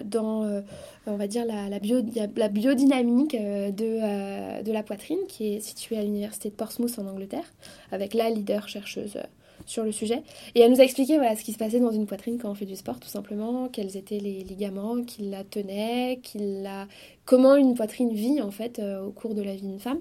Dans, 0.05 0.61
on 1.07 1.15
va 1.15 1.25
dire 1.25 1.45
la, 1.45 1.67
la, 1.67 1.79
bio, 1.79 2.01
la 2.35 2.47
biodynamique 2.47 3.35
de, 3.35 4.61
de 4.61 4.71
la 4.71 4.83
poitrine 4.83 5.19
qui 5.27 5.55
est 5.55 5.59
située 5.59 5.97
à 5.97 6.03
l'université 6.03 6.49
de 6.49 6.55
Portsmouth 6.55 6.99
en 6.99 7.07
Angleterre 7.07 7.51
avec 7.91 8.13
la 8.13 8.29
leader 8.29 8.67
chercheuse 8.67 9.17
sur 9.65 9.83
le 9.83 9.91
sujet. 9.91 10.23
Et 10.55 10.61
elle 10.61 10.71
nous 10.71 10.81
a 10.81 10.83
expliqué 10.83 11.17
voilà, 11.17 11.35
ce 11.35 11.43
qui 11.43 11.53
se 11.53 11.57
passait 11.57 11.79
dans 11.79 11.91
une 11.91 12.05
poitrine 12.05 12.37
quand 12.37 12.49
on 12.49 12.55
fait 12.55 12.65
du 12.65 12.75
sport, 12.75 12.99
tout 12.99 13.07
simplement, 13.07 13.67
quels 13.67 13.97
étaient 13.97 14.19
les 14.19 14.43
ligaments 14.43 15.01
qui 15.03 15.23
la 15.23 15.43
tenaient, 15.43 16.19
qui 16.21 16.39
la... 16.39 16.87
comment 17.25 17.55
une 17.55 17.73
poitrine 17.73 18.13
vit 18.13 18.41
en 18.41 18.51
fait 18.51 18.79
euh, 18.79 19.03
au 19.03 19.11
cours 19.11 19.35
de 19.35 19.41
la 19.41 19.55
vie 19.55 19.61
d'une 19.61 19.79
femme. 19.79 19.99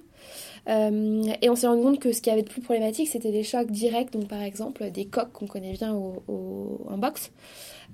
Euh, 0.69 1.23
et 1.43 1.49
on 1.51 1.57
s'est 1.57 1.67
rendu 1.67 1.83
compte 1.83 1.99
que 1.99 2.13
ce 2.13 2.21
qui 2.21 2.31
avait 2.31 2.43
de 2.43 2.49
plus 2.49 2.63
problématique, 2.63 3.09
c'était 3.09 3.33
des 3.33 3.43
chocs 3.43 3.71
directs, 3.71 4.13
donc 4.13 4.29
par 4.29 4.43
exemple 4.43 4.91
des 4.91 5.07
coques 5.07 5.33
qu'on 5.33 5.47
connaît 5.47 5.73
bien 5.73 5.95
au, 5.95 6.85
en 6.89 6.99
boxe, 6.99 7.33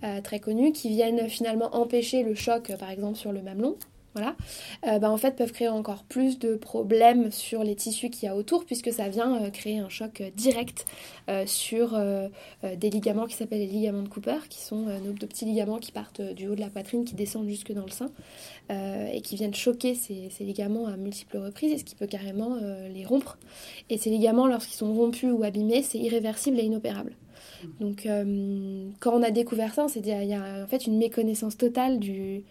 euh, 0.04 0.20
très 0.20 0.40
connus, 0.40 0.72
qui 0.72 0.88
viennent 0.88 1.28
finalement 1.28 1.74
empêcher 1.74 2.22
le 2.22 2.34
choc, 2.34 2.72
par 2.78 2.90
exemple 2.90 3.16
sur 3.16 3.32
le 3.32 3.42
mamelon 3.42 3.76
voilà, 4.16 4.34
euh, 4.86 4.98
bah, 4.98 5.10
en 5.10 5.18
fait 5.18 5.36
peuvent 5.36 5.52
créer 5.52 5.68
encore 5.68 6.02
plus 6.04 6.38
de 6.38 6.56
problèmes 6.56 7.30
sur 7.30 7.62
les 7.62 7.76
tissus 7.76 8.08
qu'il 8.08 8.26
y 8.26 8.28
a 8.30 8.34
autour 8.34 8.64
puisque 8.64 8.90
ça 8.90 9.10
vient 9.10 9.42
euh, 9.42 9.50
créer 9.50 9.78
un 9.78 9.90
choc 9.90 10.22
euh, 10.22 10.30
direct 10.34 10.86
sur 11.44 11.98
des 12.62 12.88
ligaments 12.88 13.26
qui 13.26 13.34
s'appellent 13.34 13.58
les 13.58 13.66
ligaments 13.66 14.02
de 14.02 14.08
Cooper, 14.08 14.48
qui 14.48 14.60
sont 14.60 14.86
nos 15.04 15.12
petits 15.12 15.44
ligaments 15.44 15.78
qui 15.78 15.90
partent 15.90 16.20
du 16.20 16.46
haut 16.46 16.54
de 16.54 16.60
la 16.60 16.70
poitrine, 16.70 17.04
qui 17.04 17.16
descendent 17.16 17.48
jusque 17.48 17.72
dans 17.72 17.84
le 17.84 17.90
sein 17.90 18.12
et 18.70 19.20
qui 19.22 19.34
viennent 19.34 19.52
choquer 19.52 19.96
ces, 19.96 20.30
ligaments 20.38 20.86
à 20.86 20.96
multiples 20.96 21.38
reprises 21.38 21.72
et 21.72 21.78
ce 21.78 21.84
qui 21.84 21.96
peut 21.96 22.06
carrément 22.06 22.58
les 22.94 23.04
rompre. 23.04 23.38
Et 23.90 23.98
ces 23.98 24.08
ligaments, 24.08 24.46
lorsqu'ils 24.46 24.76
sont 24.76 24.94
rompus 24.94 25.32
ou 25.32 25.42
abîmés, 25.42 25.82
c'est 25.82 25.98
irréversible 25.98 26.60
et 26.60 26.62
inopérable. 26.62 27.16
Donc 27.80 28.06
quand 29.00 29.12
on 29.12 29.22
a 29.24 29.32
découvert 29.32 29.74
ça, 29.74 29.86
on 29.86 29.88
s'est 29.88 30.00
dit 30.00 30.10
il 30.10 30.28
y 30.28 30.34
a 30.34 30.62
en 30.62 30.68
fait 30.68 30.86
une 30.86 30.96
méconnaissance 30.96 31.56
totale 31.56 31.98
du, 31.98 32.44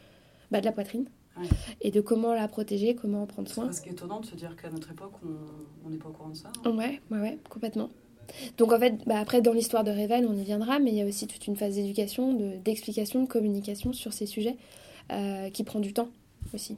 bah, 0.51 0.60
de 0.60 0.65
la 0.65 0.74
poitrine 0.74 1.05
et 1.82 1.92
de 1.92 2.01
comment 2.01 2.34
la 2.34 2.48
protéger, 2.48 2.96
comment 2.96 3.24
en 3.24 3.27
prendre 3.27 3.50
soin. 3.50 3.72
C'est 3.72 3.88
étonnant 3.88 4.20
de 4.20 4.25
se 4.25 4.36
dire 4.36 4.56
qu'à 4.56 4.70
notre 4.70 4.92
époque, 4.92 5.13
on 5.86 5.89
n'est 5.89 5.98
pas 5.98 6.10
au 6.10 6.13
courant 6.13 6.30
de 6.30 6.36
ça. 6.36 6.51
Hein. 6.63 6.72
Ouais, 6.72 7.01
ouais, 7.12 7.20
ouais, 7.20 7.38
complètement. 7.50 7.89
Donc 8.58 8.72
en 8.72 8.80
fait, 8.80 8.96
bah 9.06 9.20
après 9.20 9.42
dans 9.42 9.54
l'histoire 9.54 9.84
de 9.84 9.92
Revel, 9.92 10.25
on 10.27 10.36
y 10.36 10.44
viendra, 10.44 10.80
mais 10.80 10.92
il 10.92 10.98
y 10.98 11.01
a 11.01 11.06
aussi 11.06 11.27
toute 11.27 11.46
une 11.48 11.56
phase 11.56 11.75
d'éducation, 11.75 12.34
d'explication, 12.63 13.24
de, 13.24 13.27
communication 13.27 13.94
sur 13.94 14.13
ces 14.13 14.25
sujets 14.25 14.58
euh, 15.12 15.50
qui 15.50 15.63
prend 15.63 15.80
du 15.80 15.94
temps 15.94 16.10
aussi. 16.54 16.77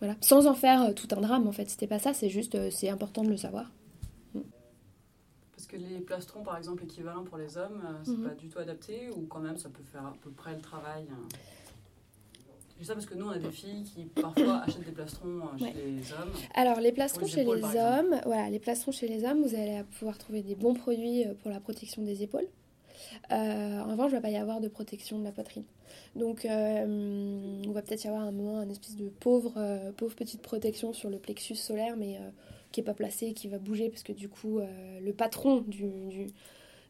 Voilà. 0.00 0.16
Sans 0.20 0.46
en 0.46 0.54
faire 0.54 0.82
euh, 0.82 0.92
tout 0.92 1.08
un 1.12 1.20
drame 1.20 1.46
en 1.46 1.52
fait, 1.52 1.68
c'était 1.68 1.86
pas 1.86 1.98
ça, 1.98 2.14
c'est 2.14 2.30
juste, 2.30 2.54
euh, 2.54 2.70
c'est 2.70 2.88
important 2.88 3.22
de 3.22 3.28
le 3.28 3.36
savoir. 3.36 3.70
Mm. 4.34 4.40
Parce 5.52 5.66
que 5.66 5.76
les 5.76 5.98
plastrons, 5.98 6.42
par 6.42 6.56
exemple, 6.56 6.84
équivalents 6.84 7.24
pour 7.24 7.36
les 7.36 7.58
hommes, 7.58 7.82
c'est 8.04 8.12
mm-hmm. 8.12 8.28
pas 8.28 8.34
du 8.34 8.48
tout 8.48 8.58
adapté 8.58 9.10
ou 9.16 9.22
quand 9.26 9.40
même 9.40 9.56
ça 9.56 9.68
peut 9.68 9.82
faire 9.82 10.06
à 10.06 10.14
peu 10.22 10.30
près 10.30 10.54
le 10.54 10.60
travail 10.60 11.04
dis 12.78 12.84
ça 12.84 12.94
parce 12.94 13.06
que 13.06 13.14
nous, 13.14 13.26
on 13.26 13.30
a 13.30 13.38
des 13.38 13.50
filles 13.50 13.82
qui 13.82 14.04
parfois 14.04 14.62
achètent 14.66 14.84
des 14.84 14.92
plastrons 14.92 15.40
euh, 15.40 15.58
chez 15.58 15.72
les 15.72 16.12
hommes. 16.12 16.32
Alors, 16.54 16.80
les 16.80 16.92
plastrons 16.92 17.26
chez 17.26 17.44
les 17.44 17.62
hommes, 17.62 18.20
voilà, 18.24 18.50
les 18.50 18.58
plastrons 18.58 18.92
chez 18.92 19.08
les 19.08 19.24
hommes, 19.24 19.42
vous 19.42 19.54
allez 19.54 19.82
pouvoir 19.98 20.18
trouver 20.18 20.42
des 20.42 20.54
bons 20.54 20.74
produits 20.74 21.26
euh, 21.26 21.34
pour 21.42 21.50
la 21.50 21.60
protection 21.60 22.02
des 22.02 22.22
épaules. 22.22 22.46
Euh, 23.32 23.80
en 23.80 23.90
revanche, 23.90 24.10
il 24.10 24.16
ne 24.16 24.20
va 24.20 24.20
pas 24.20 24.30
y 24.30 24.36
avoir 24.36 24.60
de 24.60 24.68
protection 24.68 25.18
de 25.18 25.24
la 25.24 25.32
poitrine. 25.32 25.64
Donc, 26.14 26.46
on 26.46 27.72
va 27.72 27.82
peut-être 27.82 28.04
y 28.04 28.08
avoir 28.08 28.22
un 28.22 28.32
moment, 28.32 28.62
une 28.62 28.70
espèce 28.70 28.96
de 28.96 29.08
pauvre, 29.08 29.52
pauvre 29.96 30.14
petite 30.14 30.42
protection 30.42 30.92
sur 30.92 31.08
le 31.08 31.18
plexus 31.18 31.54
solaire, 31.54 31.96
mais 31.96 32.18
qui 32.72 32.80
n'est 32.80 32.84
pas 32.84 32.94
placé, 32.94 33.32
qui 33.32 33.48
va 33.48 33.58
bouger, 33.58 33.88
parce 33.88 34.02
que 34.02 34.12
du 34.12 34.28
coup, 34.28 34.60
le 35.00 35.12
patron 35.12 35.60
du, 35.60 35.86
du 36.08 36.26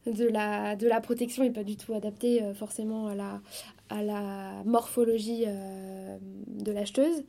de 0.07 0.27
la, 0.27 0.77
de 0.77 0.89
la 0.89 1.01
protection 1.01 1.43
n'est 1.43 1.53
pas 1.53 1.65
du 1.65 1.77
tout 1.77 1.93
adapté 1.93 2.43
forcément 2.55 3.09
à 3.09 3.15
la, 3.15 3.41
à 3.89 4.03
la 4.03 4.63
morphologie 4.65 5.45
euh, 5.47 6.19
de 6.47 6.73
l'acheteuse. 6.73 7.25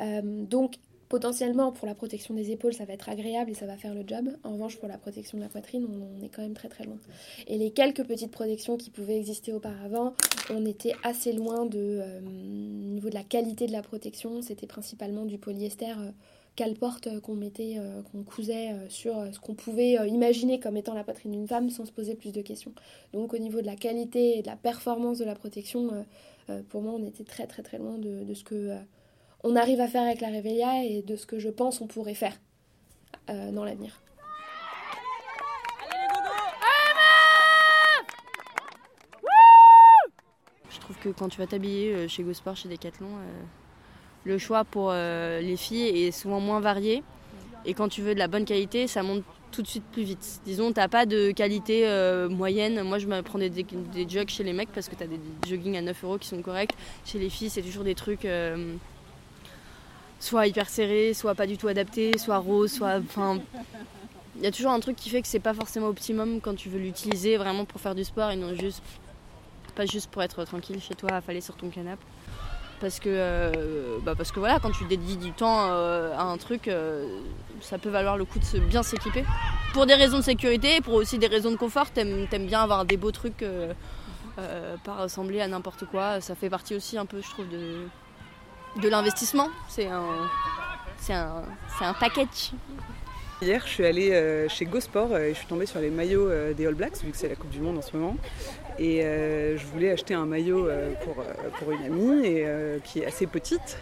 Euh, 0.00 0.20
donc, 0.22 0.76
Potentiellement, 1.12 1.72
pour 1.72 1.86
la 1.86 1.94
protection 1.94 2.32
des 2.32 2.52
épaules, 2.52 2.72
ça 2.72 2.86
va 2.86 2.94
être 2.94 3.10
agréable 3.10 3.50
et 3.50 3.54
ça 3.54 3.66
va 3.66 3.76
faire 3.76 3.94
le 3.94 4.02
job. 4.06 4.30
En 4.44 4.52
revanche, 4.54 4.78
pour 4.78 4.88
la 4.88 4.96
protection 4.96 5.36
de 5.36 5.42
la 5.42 5.50
poitrine, 5.50 5.86
on, 5.86 6.24
est 6.24 6.30
quand 6.30 6.40
même 6.40 6.54
très 6.54 6.70
très 6.70 6.84
loin. 6.84 6.96
Et 7.46 7.58
les 7.58 7.70
quelques 7.70 8.02
petites 8.02 8.30
protections 8.30 8.78
qui 8.78 8.88
pouvaient 8.88 9.18
exister 9.18 9.52
auparavant, 9.52 10.14
on 10.48 10.64
était 10.64 10.94
assez 11.02 11.34
loin 11.34 11.66
de 11.66 12.00
euh, 12.00 12.20
niveau 12.22 13.10
de 13.10 13.14
la 13.14 13.24
qualité 13.24 13.66
de 13.66 13.72
la 13.72 13.82
protection. 13.82 14.40
C'était 14.40 14.66
principalement 14.66 15.26
du 15.26 15.36
polyester 15.36 15.92
calporte 16.56 17.06
euh, 17.06 17.20
qu'on 17.20 17.34
mettait, 17.34 17.78
qu'on 18.10 18.22
cousait 18.22 18.70
sur 18.88 19.14
ce 19.32 19.40
qu'on 19.40 19.54
pouvait 19.54 19.94
imaginer 20.08 20.60
comme 20.60 20.76
étant 20.76 20.94
la 20.94 21.04
poitrine 21.04 21.32
d'une 21.32 21.48
femme 21.48 21.70
sans 21.70 21.84
se 21.84 21.92
poser 21.92 22.14
plus 22.14 22.32
de 22.32 22.42
questions. 22.42 22.72
Donc 23.12 23.34
au 23.34 23.38
niveau 23.38 23.60
de 23.60 23.66
la 23.66 23.76
qualité 23.76 24.38
et 24.38 24.42
de 24.42 24.46
la 24.46 24.56
performance 24.56 25.18
de 25.18 25.24
la 25.24 25.34
protection, 25.34 26.04
pour 26.68 26.82
moi, 26.82 26.92
on 26.92 27.06
était 27.06 27.24
très 27.24 27.46
très 27.46 27.62
très 27.62 27.78
loin 27.78 27.98
de, 27.98 28.24
de 28.24 28.34
ce 28.34 28.44
que 28.44 28.76
on 29.44 29.56
arrive 29.56 29.80
à 29.80 29.88
faire 29.88 30.02
avec 30.02 30.20
la 30.20 30.28
Réveilla 30.28 30.84
et 30.84 31.02
de 31.02 31.16
ce 31.16 31.26
que 31.26 31.38
je 31.38 31.48
pense 31.48 31.80
on 31.80 31.86
pourrait 31.86 32.14
faire 32.14 32.36
euh, 33.30 33.50
dans 33.52 33.64
l'avenir. 33.64 34.00
Je 40.70 40.80
trouve 40.80 40.98
que 40.98 41.08
quand 41.10 41.28
tu 41.28 41.38
vas 41.38 41.46
t'habiller 41.46 41.94
euh, 41.94 42.08
chez 42.08 42.22
GoSport, 42.22 42.56
chez 42.56 42.68
Decathlon, 42.68 43.06
euh, 43.06 43.42
le 44.24 44.38
choix 44.38 44.64
pour 44.64 44.92
les 44.92 45.56
filles 45.56 46.06
est 46.06 46.10
souvent 46.10 46.40
moins 46.40 46.60
varié. 46.60 47.02
Et 47.64 47.74
quand 47.74 47.88
tu 47.88 48.02
veux 48.02 48.14
de 48.14 48.18
la 48.18 48.28
bonne 48.28 48.44
qualité, 48.44 48.86
ça 48.86 49.02
monte 49.02 49.22
tout 49.50 49.62
de 49.62 49.66
suite 49.66 49.84
plus 49.92 50.02
vite. 50.02 50.40
Disons, 50.44 50.72
t'as 50.72 50.88
pas 50.88 51.06
de 51.06 51.30
qualité 51.30 51.86
moyenne. 52.30 52.82
Moi, 52.82 52.98
je 52.98 53.06
me 53.06 53.20
prends 53.22 53.38
des, 53.38 53.50
des, 53.50 54.08
jogs 54.08 54.28
chez 54.28 54.44
les 54.44 54.52
mecs 54.52 54.70
parce 54.72 54.88
que 54.88 54.94
tu 54.94 55.02
as 55.02 55.06
des 55.06 55.20
joggings 55.48 55.76
à 55.76 55.82
9 55.82 56.04
euros 56.04 56.18
qui 56.18 56.28
sont 56.28 56.40
corrects. 56.42 56.74
Chez 57.04 57.18
les 57.18 57.28
filles, 57.28 57.50
c'est 57.50 57.62
toujours 57.62 57.84
des 57.84 57.94
trucs 57.94 58.26
soit 60.22 60.46
hyper 60.46 60.68
serré, 60.68 61.14
soit 61.14 61.34
pas 61.34 61.46
du 61.46 61.58
tout 61.58 61.68
adapté, 61.68 62.16
soit 62.16 62.38
rose, 62.38 62.72
soit. 62.72 62.98
Enfin. 62.98 63.40
Il 64.36 64.42
y 64.42 64.46
a 64.46 64.50
toujours 64.50 64.70
un 64.70 64.80
truc 64.80 64.96
qui 64.96 65.10
fait 65.10 65.20
que 65.20 65.28
c'est 65.28 65.40
pas 65.40 65.52
forcément 65.52 65.88
optimum 65.88 66.40
quand 66.40 66.54
tu 66.54 66.70
veux 66.70 66.78
l'utiliser 66.78 67.36
vraiment 67.36 67.66
pour 67.66 67.80
faire 67.80 67.94
du 67.94 68.02
sport 68.02 68.30
et 68.30 68.36
non 68.36 68.54
juste. 68.54 68.82
Pour 70.10 70.22
être 70.22 70.44
tranquille 70.44 70.80
chez 70.80 70.94
toi, 70.94 71.12
affaler 71.12 71.40
sur 71.40 71.56
ton 71.56 71.70
canapé. 71.70 72.02
Parce 72.82 72.98
que, 72.98 73.08
euh, 73.08 73.98
bah 74.02 74.14
parce 74.16 74.32
que 74.32 74.40
voilà, 74.40 74.58
quand 74.58 74.72
tu 74.72 74.84
dédies 74.86 75.16
du 75.16 75.30
temps 75.30 75.68
euh, 75.70 76.12
à 76.18 76.24
un 76.24 76.36
truc, 76.36 76.66
euh, 76.66 77.20
ça 77.60 77.78
peut 77.78 77.90
valoir 77.90 78.16
le 78.16 78.24
coup 78.24 78.40
de 78.40 78.44
se 78.44 78.56
bien 78.56 78.82
s'équiper. 78.82 79.24
Pour 79.72 79.86
des 79.86 79.94
raisons 79.94 80.16
de 80.16 80.24
sécurité, 80.24 80.80
pour 80.80 80.94
aussi 80.94 81.16
des 81.16 81.28
raisons 81.28 81.52
de 81.52 81.56
confort, 81.56 81.92
t'aimes 81.92 82.26
aimes 82.32 82.46
bien 82.46 82.60
avoir 82.60 82.84
des 82.84 82.96
beaux 82.96 83.12
trucs, 83.12 83.44
pas 84.82 84.96
ressembler 84.96 85.40
à 85.40 85.46
n'importe 85.46 85.84
quoi. 85.84 86.20
Ça 86.20 86.34
fait 86.34 86.50
partie 86.50 86.74
aussi 86.74 86.98
un 86.98 87.06
peu, 87.06 87.22
je 87.22 87.30
trouve, 87.30 87.48
de, 87.48 87.86
de 88.82 88.88
l'investissement. 88.88 89.48
C'est 89.68 89.86
un, 89.86 90.28
c'est 90.98 91.14
un, 91.14 91.44
c'est 91.78 91.84
un 91.84 91.94
package. 91.94 92.50
Hier, 93.40 93.62
je 93.64 93.70
suis 93.70 93.86
allée 93.86 94.48
chez 94.48 94.64
GoSport 94.64 95.16
et 95.16 95.34
je 95.34 95.38
suis 95.38 95.46
tombée 95.46 95.66
sur 95.66 95.78
les 95.78 95.90
maillots 95.90 96.52
des 96.52 96.66
All 96.66 96.74
Blacks, 96.74 97.00
vu 97.04 97.12
que 97.12 97.16
c'est 97.16 97.28
la 97.28 97.36
Coupe 97.36 97.50
du 97.50 97.60
Monde 97.60 97.78
en 97.78 97.82
ce 97.82 97.96
moment. 97.96 98.16
Et 98.78 99.02
je 99.02 99.66
voulais 99.66 99.90
acheter 99.90 100.14
un 100.14 100.26
maillot 100.26 100.68
pour, 101.04 101.14
pour 101.58 101.72
une 101.72 101.84
amie 101.84 102.26
et, 102.26 102.46
qui 102.84 103.00
est 103.00 103.06
assez 103.06 103.26
petite. 103.26 103.78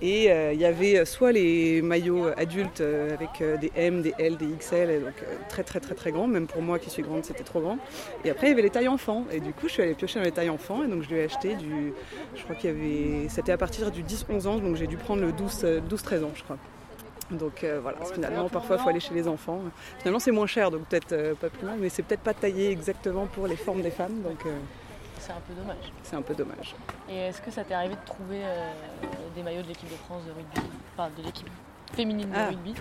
Et 0.00 0.24
il 0.26 0.60
y 0.60 0.64
avait 0.64 1.04
soit 1.04 1.32
les 1.32 1.82
maillots 1.82 2.26
adultes 2.36 2.80
avec 2.80 3.42
des 3.60 3.70
M, 3.76 4.02
des 4.02 4.14
L, 4.18 4.36
des 4.36 4.46
XL, 4.58 5.02
donc 5.04 5.14
très 5.48 5.62
très 5.62 5.80
très 5.80 5.94
très 5.94 6.12
grands. 6.12 6.26
Même 6.26 6.46
pour 6.46 6.62
moi 6.62 6.78
qui 6.78 6.90
suis 6.90 7.02
grande, 7.02 7.24
c'était 7.24 7.44
trop 7.44 7.60
grand. 7.60 7.78
Et 8.24 8.30
après, 8.30 8.48
il 8.48 8.50
y 8.50 8.52
avait 8.52 8.62
les 8.62 8.70
tailles 8.70 8.88
enfants. 8.88 9.24
Et 9.32 9.40
du 9.40 9.52
coup, 9.52 9.68
je 9.68 9.72
suis 9.74 9.82
allée 9.82 9.94
piocher 9.94 10.18
dans 10.18 10.24
les 10.24 10.32
tailles 10.32 10.50
enfants. 10.50 10.82
Et 10.82 10.88
donc, 10.88 11.02
je 11.02 11.08
lui 11.08 11.16
ai 11.16 11.24
acheté 11.24 11.54
du. 11.54 11.92
Je 12.34 12.42
crois 12.42 12.56
qu'il 12.56 12.70
y 12.70 12.72
avait. 12.72 13.28
C'était 13.28 13.52
à 13.52 13.58
partir 13.58 13.90
du 13.90 14.02
10-11 14.02 14.46
ans, 14.46 14.58
donc 14.58 14.76
j'ai 14.76 14.86
dû 14.86 14.96
prendre 14.96 15.22
le 15.22 15.30
12-13 15.32 16.24
ans, 16.24 16.30
je 16.34 16.42
crois. 16.42 16.58
Donc 17.30 17.64
euh, 17.64 17.80
voilà, 17.80 17.98
finalement, 18.12 18.48
parfois, 18.48 18.76
il 18.76 18.82
faut 18.82 18.88
aller 18.88 19.00
chez 19.00 19.14
les 19.14 19.28
enfants. 19.28 19.60
Finalement, 19.98 20.18
c'est 20.18 20.30
moins 20.30 20.46
cher, 20.46 20.70
donc 20.70 20.86
peut-être 20.86 21.12
euh, 21.12 21.34
pas 21.34 21.48
plus 21.48 21.66
mal, 21.66 21.78
mais 21.80 21.88
c'est 21.88 22.02
peut-être 22.02 22.22
pas 22.22 22.34
taillé 22.34 22.70
exactement 22.70 23.26
pour 23.26 23.46
les 23.46 23.56
formes 23.56 23.82
des 23.82 23.90
femmes. 23.90 24.22
Donc, 24.22 24.44
euh, 24.46 24.58
c'est 25.18 25.32
un 25.32 25.40
peu 25.46 25.54
dommage. 25.54 25.92
C'est 26.02 26.16
un 26.16 26.22
peu 26.22 26.34
dommage. 26.34 26.74
Et 27.08 27.16
est-ce 27.16 27.40
que 27.40 27.50
ça 27.50 27.64
t'est 27.64 27.74
arrivé 27.74 27.94
de 27.94 28.06
trouver 28.06 28.40
des 29.34 29.42
maillots 29.42 29.62
de 29.62 29.68
l'équipe 29.68 29.88
de 29.88 29.94
France 29.94 30.24
de 30.24 30.32
rugby, 30.32 30.68
enfin 30.96 31.10
de 31.16 31.22
l'équipe 31.22 31.48
féminine 31.92 32.28
de 32.28 32.36
ah. 32.36 32.48
rugby 32.48 32.74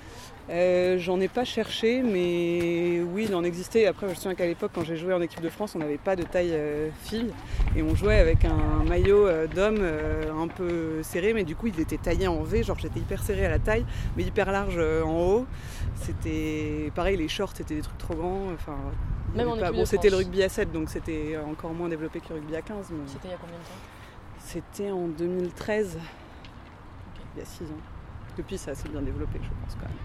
euh, 0.50 0.98
J'en 0.98 1.20
ai 1.20 1.28
pas 1.28 1.46
cherché, 1.46 2.02
mais 2.02 3.02
oui, 3.02 3.26
il 3.30 3.36
en 3.36 3.44
existait. 3.44 3.86
Après, 3.86 4.08
je 4.08 4.12
me 4.12 4.16
souviens 4.16 4.36
qu'à 4.36 4.46
l'époque, 4.46 4.72
quand 4.74 4.84
j'ai 4.84 4.98
joué 4.98 5.14
en 5.14 5.22
équipe 5.22 5.42
de 5.42 5.50
France, 5.50 5.76
on 5.76 5.80
n'avait 5.80 5.98
pas 5.98 6.16
de 6.16 6.24
taille 6.24 6.52
euh, 6.52 6.90
fille 7.04 7.32
et 7.76 7.84
on 7.84 7.96
jouait 7.96 8.18
avec 8.18 8.44
un 8.46 8.84
maillot 8.88 9.28
euh, 9.28 9.48
d'homme 9.48 9.82
un 9.82 10.48
peu 10.48 11.04
serré, 11.04 11.34
mais 11.34 11.44
du 11.44 11.56
coup, 11.56 11.68
il 11.68 11.80
était 11.80 11.98
taillé 11.98 12.28
en 12.28 12.42
V. 12.44 12.64
Genre, 12.64 12.78
j'étais 12.80 13.00
hyper 13.00 13.24
serré 13.24 13.46
à 13.46 13.50
la 13.50 13.60
taille, 13.60 13.86
mais 14.18 14.24
hyper 14.24 14.52
large 14.52 14.78
en 14.78 15.20
haut. 15.20 15.46
C'était 15.96 16.92
pareil, 16.96 17.18
les 17.18 17.28
shorts, 17.28 17.54
c'était 17.56 17.76
des 17.76 17.82
trucs 17.82 17.98
trop 17.98 18.16
grands. 18.16 18.48
Enfin, 18.54 18.78
Même 19.36 19.48
en 19.48 19.56
bon, 19.56 19.86
c'était 19.86 20.10
le 20.10 20.18
rugby 20.18 20.44
à 20.44 20.50
7, 20.50 20.72
donc 20.72 20.90
c'était 20.90 21.38
encore 21.50 21.74
moins 21.74 21.88
développé 21.88 22.20
que 22.20 22.30
le 22.30 22.36
rugby 22.36 22.56
à 22.56 22.62
15. 22.62 22.88
C'était 23.06 23.28
il 23.28 23.32
y 23.32 23.34
a 23.34 23.38
combien 23.38 23.58
de 23.58 23.64
temps? 23.64 24.02
C'était 24.44 24.92
en 24.92 25.08
2013, 25.08 25.98
il 27.36 27.40
y 27.40 27.42
a 27.42 27.46
6 27.46 27.64
ans. 27.66 27.91
Depuis, 28.42 28.58
ça 28.58 28.74
s'est 28.74 28.90
bien 28.90 29.04
développé, 29.04 29.40
je 29.40 29.50
pense 29.50 29.76
quand 29.76 29.88
même. 29.88 29.96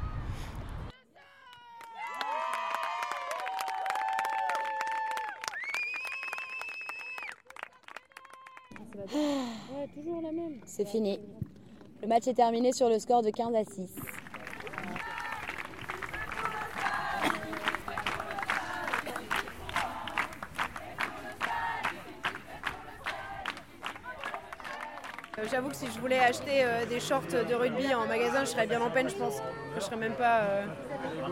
C'est 10.66 10.86
fini. 10.86 11.18
Le 12.02 12.08
match 12.08 12.26
est 12.26 12.34
terminé 12.34 12.72
sur 12.72 12.90
le 12.90 12.98
score 12.98 13.22
de 13.22 13.30
15 13.30 13.54
à 13.54 13.64
6. 13.64 13.90
J'avoue 25.56 25.70
que 25.70 25.76
si 25.76 25.86
je 25.86 25.98
voulais 26.00 26.18
acheter 26.18 26.64
euh, 26.64 26.84
des 26.84 27.00
shorts 27.00 27.22
de 27.48 27.54
rugby 27.54 27.94
en 27.94 28.06
magasin, 28.06 28.40
je 28.40 28.50
serais 28.50 28.66
bien 28.66 28.78
en 28.78 28.90
peine, 28.90 29.08
je 29.08 29.14
pense. 29.14 29.36
Je 29.74 29.80
serais 29.80 29.96
même 29.96 30.12
pas. 30.12 30.40
Euh, 30.40 30.66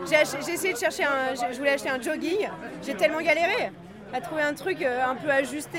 j'ai 0.09 0.51
essayé 0.51 0.73
de 0.73 0.79
chercher 0.79 1.03
un. 1.03 1.35
Je 1.35 1.55
voulais 1.59 1.73
acheter 1.73 1.89
un 1.89 2.01
jogging. 2.01 2.49
J'ai 2.83 2.95
tellement 2.95 3.21
galéré 3.21 3.71
à 4.11 4.21
trouver 4.21 4.41
un 4.41 4.55
truc 4.55 4.81
euh, 4.81 5.05
un 5.05 5.13
peu 5.13 5.29
ajusté, 5.29 5.77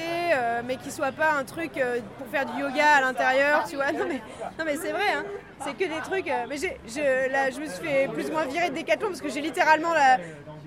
mais 0.65 0.77
qui 0.77 0.93
soit 0.93 1.11
pas 1.11 1.33
un 1.33 1.43
truc 1.43 1.73
pour 2.19 2.29
faire 2.29 2.47
du 2.47 2.61
yoga 2.61 2.99
à 2.99 3.01
l'intérieur, 3.01 3.65
tu 3.69 3.75
vois. 3.75 3.87
Non 3.93 4.05
mais, 4.07 4.23
non 4.61 4.65
mais 4.65 4.77
c'est 4.77 4.93
vrai, 4.93 5.13
hein. 5.17 5.25
c'est 5.65 5.73
que 5.73 5.93
des 5.93 6.01
trucs. 6.05 6.33
mais 6.49 6.57
je, 6.57 7.33
là, 7.33 7.51
je 7.51 7.59
me 7.59 7.67
suis 7.67 7.85
fait 7.85 8.07
plus 8.07 8.29
ou 8.29 8.33
moins 8.33 8.45
virer 8.45 8.71
de 8.71 8.77
Décathlon 8.77 9.09
parce 9.09 9.23
que 9.23 9.29
j'ai 9.29 9.41
littéralement 9.41 9.93
la, 9.93 10.19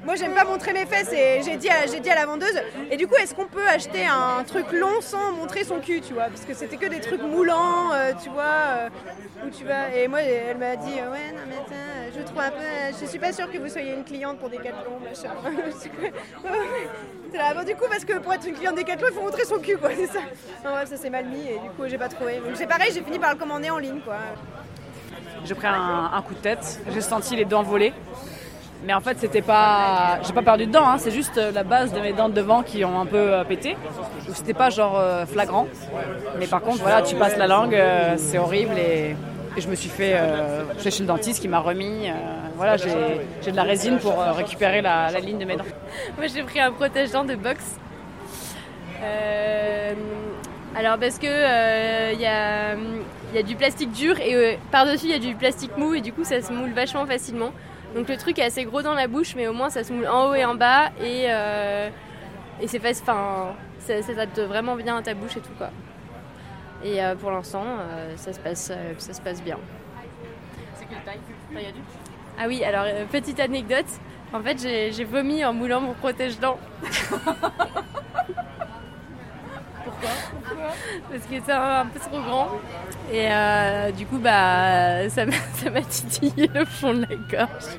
moi, 0.09 0.15
j'aime 0.15 0.33
pas 0.33 0.43
montrer 0.43 0.73
mes 0.73 0.87
fesses 0.87 1.13
et 1.13 1.43
j'ai 1.45 1.55
dit, 1.55 1.69
à, 1.69 1.85
j'ai 1.85 2.01
la 2.01 2.25
vendeuse. 2.25 2.59
Et 2.89 2.97
du 2.97 3.05
coup, 3.05 3.13
est-ce 3.13 3.35
qu'on 3.35 3.45
peut 3.45 3.67
acheter 3.67 4.07
un 4.07 4.43
truc 4.43 4.71
long 4.71 5.01
sans 5.01 5.33
montrer 5.33 5.63
son 5.63 5.79
cul, 5.79 6.01
tu 6.01 6.15
vois? 6.15 6.29
Parce 6.29 6.45
que 6.45 6.55
c'était 6.55 6.77
que 6.77 6.87
des 6.87 6.99
trucs 6.99 7.21
moulants, 7.21 7.93
euh, 7.93 8.13
tu 8.19 8.31
vois, 8.31 8.43
euh, 8.43 8.89
où 9.45 9.51
tu 9.51 9.65
vas. 9.65 9.95
Et 9.95 10.07
moi, 10.07 10.21
elle 10.21 10.57
m'a 10.57 10.77
dit, 10.77 10.99
euh, 10.99 11.11
ouais, 11.11 11.31
non, 11.31 11.41
mais 11.47 11.57
attends, 11.57 11.75
je 12.17 12.23
trouve 12.23 12.39
un 12.39 12.49
peu. 12.49 12.57
Je 12.99 13.05
suis 13.05 13.19
pas 13.19 13.31
sûre 13.31 13.51
que 13.51 13.59
vous 13.59 13.69
soyez 13.69 13.93
une 13.93 14.03
cliente 14.03 14.39
pour 14.39 14.49
Decathlon, 14.49 14.99
machin. 14.99 15.29
bon, 17.55 17.63
du 17.63 17.75
coup, 17.75 17.85
parce 17.87 18.03
que 18.03 18.17
pour 18.17 18.33
être 18.33 18.47
une 18.47 18.55
cliente 18.55 18.77
Decathlon, 18.77 19.09
il 19.11 19.13
faut 19.13 19.21
montrer 19.21 19.45
son 19.45 19.59
cul, 19.59 19.77
quoi, 19.77 19.91
c'est 19.95 20.07
ça. 20.07 20.21
Non, 20.65 20.73
ouais, 20.73 20.87
ça 20.87 20.97
s'est 20.97 21.11
mal 21.11 21.25
mis 21.25 21.49
et 21.49 21.59
du 21.59 21.69
coup, 21.77 21.87
j'ai 21.87 21.99
pas 21.99 22.09
trouvé. 22.09 22.37
Donc, 22.37 22.53
c'est 22.55 22.65
pareil, 22.65 22.91
j'ai 22.91 23.03
fini 23.03 23.19
par 23.19 23.33
le 23.33 23.37
commander 23.37 23.69
en 23.69 23.77
ligne, 23.77 23.99
quoi. 23.99 24.17
J'ai 25.45 25.53
pris 25.53 25.67
un 25.67 26.23
coup 26.27 26.33
de 26.33 26.39
tête, 26.39 26.79
j'ai 26.91 27.01
senti 27.01 27.35
les 27.35 27.45
dents 27.45 27.61
voler. 27.61 27.93
Mais 28.85 28.93
en 28.93 29.01
fait, 29.01 29.17
c'était 29.19 29.41
pas. 29.41 30.19
J'ai 30.25 30.33
pas 30.33 30.41
perdu 30.41 30.65
de 30.65 30.71
dents, 30.71 30.87
hein. 30.87 30.97
c'est 30.97 31.11
juste 31.11 31.37
euh, 31.37 31.51
la 31.51 31.63
base 31.63 31.91
de 31.91 31.99
mes 31.99 32.13
dents 32.13 32.29
de 32.29 32.33
devant 32.33 32.63
qui 32.63 32.85
ont 32.85 32.99
un 32.99 33.05
peu 33.05 33.17
euh, 33.17 33.43
pété. 33.43 33.75
C'était 34.33 34.53
pas 34.53 34.69
genre 34.69 34.97
euh, 34.97 35.25
flagrant. 35.25 35.67
Mais 36.39 36.47
par 36.47 36.61
contre, 36.61 36.81
voilà, 36.81 37.01
tu 37.01 37.15
passes 37.15 37.37
la 37.37 37.47
langue, 37.47 37.77
c'est 38.17 38.37
horrible 38.37 38.77
et, 38.77 39.15
je 39.57 39.67
me 39.67 39.75
suis 39.75 39.89
fait. 39.89 40.15
chez 40.79 41.01
le 41.01 41.05
dentiste 41.05 41.41
qui 41.41 41.49
m'a 41.49 41.59
remis. 41.59 42.09
voilà, 42.55 42.77
j'ai 42.77 43.51
de 43.51 43.55
la 43.55 43.63
résine 43.63 43.97
pour 43.97 44.17
récupérer 44.17 44.81
la, 44.81 45.11
ligne 45.19 45.39
de 45.39 45.45
mes 45.45 45.57
dents. 45.57 45.65
Moi, 46.17 46.27
j'ai 46.27 46.43
pris 46.43 46.61
un 46.61 46.71
protège-dents 46.71 47.25
de 47.25 47.35
boxe. 47.35 47.75
alors, 50.77 50.97
parce 50.97 51.19
que 51.19 52.13
il 52.13 52.21
y 52.21 52.25
a, 52.25 52.75
y, 53.33 53.37
a, 53.37 53.43
du 53.43 53.57
plastique 53.57 53.91
dur 53.91 54.17
et 54.21 54.57
par-dessus, 54.71 55.07
il 55.07 55.11
y 55.11 55.15
a 55.15 55.19
du 55.19 55.35
plastique 55.35 55.75
mou 55.75 55.93
et 55.95 56.01
du 56.01 56.13
coup, 56.13 56.23
ça 56.23 56.41
se 56.41 56.53
moule 56.53 56.71
vachement 56.71 57.05
facilement. 57.05 57.51
Donc 57.95 58.07
le 58.07 58.17
truc 58.17 58.37
est 58.39 58.43
assez 58.43 58.65
gros 58.65 58.81
dans 58.81 58.93
la 58.93 59.07
bouche, 59.07 59.35
mais 59.35 59.47
au 59.47 59.53
moins 59.53 59.69
ça 59.69 59.83
se 59.83 59.91
moule 59.91 60.07
en 60.07 60.29
haut 60.29 60.35
et 60.35 60.45
en 60.45 60.55
bas 60.55 60.89
et, 61.01 61.25
euh, 61.27 61.89
et 62.61 62.67
c'est 62.67 62.79
facile, 62.79 63.03
enfin, 63.07 63.53
ça, 63.79 64.01
s'adapte 64.01 64.39
vraiment 64.39 64.75
bien 64.75 64.97
à 64.97 65.01
ta 65.01 65.13
bouche 65.13 65.37
et 65.37 65.41
tout 65.41 65.53
quoi. 65.57 65.69
Et 66.83 67.03
euh, 67.03 67.15
pour 67.15 67.31
l'instant, 67.31 67.65
euh, 67.65 68.15
ça, 68.15 68.31
se 68.31 68.39
passe, 68.39 68.71
ça 68.97 69.13
se 69.13 69.21
passe 69.21 69.41
bien. 69.41 69.57
C'est 70.75 70.85
quelle 70.85 71.03
taille? 71.03 71.19
Taille 71.53 71.65
adulte? 71.65 71.85
Ah 72.39 72.45
oui, 72.47 72.63
alors 72.63 72.85
petite 73.11 73.39
anecdote. 73.39 73.87
En 74.31 74.41
fait, 74.41 74.59
j'ai 74.59 75.03
vomi 75.03 75.43
en 75.43 75.53
moulant 75.53 75.81
mon 75.81 75.93
protège-dents. 75.93 76.59
Parce 80.01 81.23
que 81.25 81.35
c'est 81.45 81.51
un, 81.51 81.79
un 81.81 81.85
peu 81.85 81.99
trop 81.99 82.19
grand. 82.21 82.47
Et 83.11 83.27
euh, 83.31 83.91
du 83.91 84.05
coup, 84.05 84.17
bah, 84.17 85.09
ça 85.09 85.25
m'a 85.25 85.33
ça 85.55 85.69
m'a 85.69 85.81
titillé 85.81 86.47
le 86.53 86.65
fond 86.65 86.93
de 86.93 87.01
la 87.01 87.15
gorge. 87.15 87.77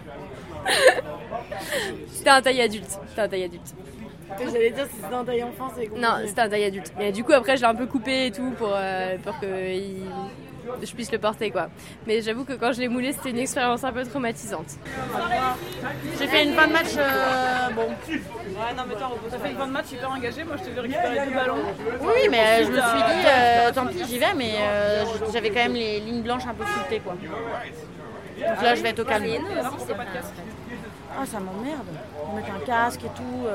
C'était 2.13 2.31
un 2.31 2.43
taille 2.43 2.61
adulte. 2.63 2.99
C'était 3.09 3.21
un 3.23 3.29
taille 3.29 3.45
adulte. 3.45 3.75
J'allais 4.39 4.71
dire 4.71 4.87
si 4.87 4.97
c'était 5.03 5.15
un 5.15 5.25
taille 5.25 5.43
enfant, 5.43 5.71
c'est. 5.77 5.89
Non, 5.99 6.15
c'était 6.27 6.41
un 6.41 6.49
taille 6.49 6.65
adulte. 6.65 6.93
Et 7.01 7.13
du 7.13 7.25
coup, 7.25 7.33
après, 7.33 7.57
je 7.57 7.63
l'ai 7.63 7.69
un 7.69 7.75
peu 7.75 7.87
coupé 7.87 8.27
et 8.27 8.31
tout 8.31 8.51
pour, 8.53 8.71
euh, 8.75 9.17
pour 9.25 9.39
que 9.41 9.47
il- 9.75 10.05
je 10.83 10.93
puisse 10.95 11.13
le 11.13 11.19
porter, 11.19 11.51
quoi. 11.51 11.69
Mais 12.07 12.23
j'avoue 12.23 12.45
que 12.45 12.55
quand 12.55 12.73
je 12.73 12.81
l'ai 12.81 12.89
moulé, 12.89 13.13
c'était 13.13 13.31
une 13.31 13.39
expérience 13.39 13.85
un 13.85 13.93
peu 13.93 14.05
traumatisante. 14.05 14.77
J'ai 16.19 16.27
fait 16.27 16.45
une 16.45 16.55
fin 16.55 16.67
de 16.67 16.73
match, 16.73 16.95
euh, 16.97 17.71
bon. 17.75 17.83
Ouais, 17.87 18.75
non, 18.77 18.83
mais 18.89 18.95
toi, 18.95 19.11
t'as 19.31 19.39
fait 19.39 19.51
une 19.51 19.57
fin 19.57 19.67
de 19.67 19.73
match 19.73 19.93
hyper 19.93 20.11
engagée. 20.11 20.45
Moi, 20.45 20.57
je 20.59 20.65
t'ai 20.65 20.71
vu 20.71 20.81
récupérer 20.81 21.27
deux 21.27 21.35
ballons. 21.35 21.63
Oui, 22.01 22.29
mais 22.31 22.41
euh, 22.41 22.65
je 22.67 22.71
me 22.71 22.81
suis 22.81 23.03
dit, 23.03 23.27
euh, 23.27 23.73
tant 23.73 23.87
pis, 23.87 24.05
j'y 24.09 24.19
vais, 24.19 24.35
mais 24.37 24.55
euh, 24.61 25.05
j'avais 25.33 25.49
quand 25.51 25.63
même 25.63 25.75
les 25.75 26.01
lignes 26.01 26.23
blanches 26.23 26.47
un 26.47 26.55
peu 26.55 26.65
floutées, 26.65 27.01
quoi. 27.01 27.15
Donc 27.15 28.63
là, 28.63 28.75
je 28.75 28.83
vais 28.83 28.91
être 28.91 29.01
au 29.01 29.05
calme. 29.05 29.27
Ah, 31.19 31.27
ça 31.27 31.41
m'emmerde. 31.41 31.87
On 32.27 32.37
met 32.37 32.43
un 32.43 32.65
casque 32.65 33.05
et 33.05 33.11
tout. 33.17 33.47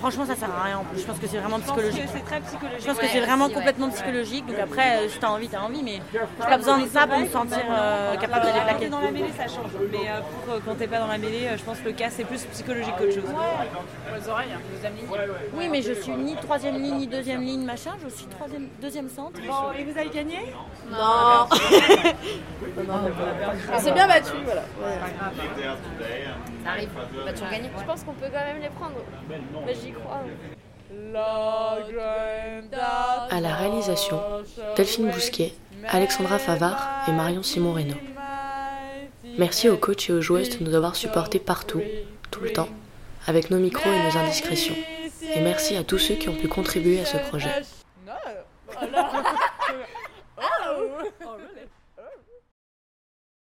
Franchement, 0.00 0.24
ça 0.24 0.34
sert 0.34 0.50
à 0.50 0.62
rien. 0.64 0.78
En 0.78 0.84
plus, 0.84 1.00
je 1.00 1.06
pense 1.06 1.18
que 1.18 1.26
c'est 1.26 1.38
vraiment 1.38 1.60
psychologique. 1.60 2.04
C'est 2.12 2.24
très 2.24 2.40
psychologique. 2.40 2.80
Je 2.80 2.86
pense 2.86 2.98
que 2.98 3.06
c'est 3.06 3.20
vraiment 3.20 3.48
complètement 3.50 3.90
psychologique. 3.90 4.46
Donc 4.46 4.58
après, 4.58 5.04
euh, 5.04 5.08
si 5.08 5.18
t'as 5.18 5.28
envie, 5.28 5.48
t'as 5.48 5.60
envie, 5.60 5.82
mais 5.82 6.00
j'ai 6.12 6.46
pas 6.46 6.56
besoin 6.56 6.78
de 6.78 6.88
ça 6.88 7.06
pour 7.06 7.18
me 7.18 7.26
sentir 7.26 7.58
euh, 7.70 8.16
capable 8.16 8.46
t'es 8.46 8.52
déplaquer. 8.52 8.88
dans 8.88 9.00
la 9.00 9.10
mêlée, 9.10 9.32
ça 9.36 9.46
change. 9.46 9.70
Mais 9.92 10.08
euh, 10.08 10.20
pour, 10.44 10.54
euh, 10.54 10.60
quand 10.64 10.74
t'es 10.76 10.86
pas 10.86 10.98
dans 11.00 11.06
la 11.06 11.18
mêlée, 11.18 11.46
euh, 11.48 11.56
je 11.56 11.62
pense 11.62 11.78
que 11.80 11.86
le 11.86 11.92
cas, 11.92 12.08
c'est 12.10 12.24
plus 12.24 12.44
psychologique 12.46 12.94
qu'autre 12.98 13.12
chose. 13.12 13.24
Pour 13.24 14.16
les 14.16 14.28
oreilles, 14.28 14.48
hein, 14.54 14.60
deuxième 14.72 14.96
ligne. 14.96 15.06
Oui, 15.54 15.68
mais 15.70 15.82
je 15.82 15.92
suis 15.92 16.12
ni 16.12 16.34
troisième 16.36 16.80
ligne, 16.80 16.96
ni 16.96 17.06
deuxième 17.06 17.42
ligne, 17.42 17.64
machin. 17.64 17.92
Je 18.02 18.08
suis 18.08 18.26
troisième, 18.26 18.68
deuxième 18.80 19.08
centre. 19.08 19.40
Bon, 19.46 19.72
et 19.78 19.84
vous 19.84 19.98
avez 19.98 20.10
gagné? 20.10 20.54
Non. 20.90 21.46
On 23.74 23.78
s'est 23.78 23.92
bien 23.92 24.06
battu, 24.06 24.32
voilà. 24.44 24.62
Ça 26.64 26.70
arrive. 26.70 26.88
Bah, 27.24 27.32
tu 27.32 27.42
gagner. 27.42 27.70
Je 27.78 27.84
pense 27.84 28.04
qu'on 28.04 28.12
peut 28.12 28.26
quand 28.32 28.44
même 28.44 28.60
les 28.60 28.68
prendre. 28.68 28.96
J'y 29.90 29.94
crois. 29.94 30.20
À 33.30 33.40
la 33.40 33.54
réalisation, 33.54 34.20
Delphine 34.76 35.10
Bousquet, 35.10 35.52
Alexandra 35.88 36.38
Favard 36.38 37.04
et 37.08 37.12
Marion 37.12 37.42
Simon 37.42 37.72
Reynaud. 37.72 37.96
Merci 39.38 39.68
aux 39.68 39.76
coachs 39.76 40.10
et 40.10 40.12
aux 40.12 40.20
joueuses 40.20 40.58
de 40.58 40.64
nous 40.64 40.74
avoir 40.74 40.96
supportés 40.96 41.38
partout, 41.38 41.82
tout 42.30 42.40
le 42.40 42.52
temps, 42.52 42.68
avec 43.26 43.50
nos 43.50 43.58
micros 43.58 43.90
et 43.90 44.02
nos 44.02 44.18
indiscrétions. 44.18 44.74
Et 45.34 45.40
merci 45.40 45.76
à 45.76 45.84
tous 45.84 45.98
ceux 45.98 46.14
qui 46.14 46.28
ont 46.28 46.34
pu 46.34 46.48
contribuer 46.48 47.00
à 47.00 47.04
ce 47.04 47.16
projet. 47.16 47.50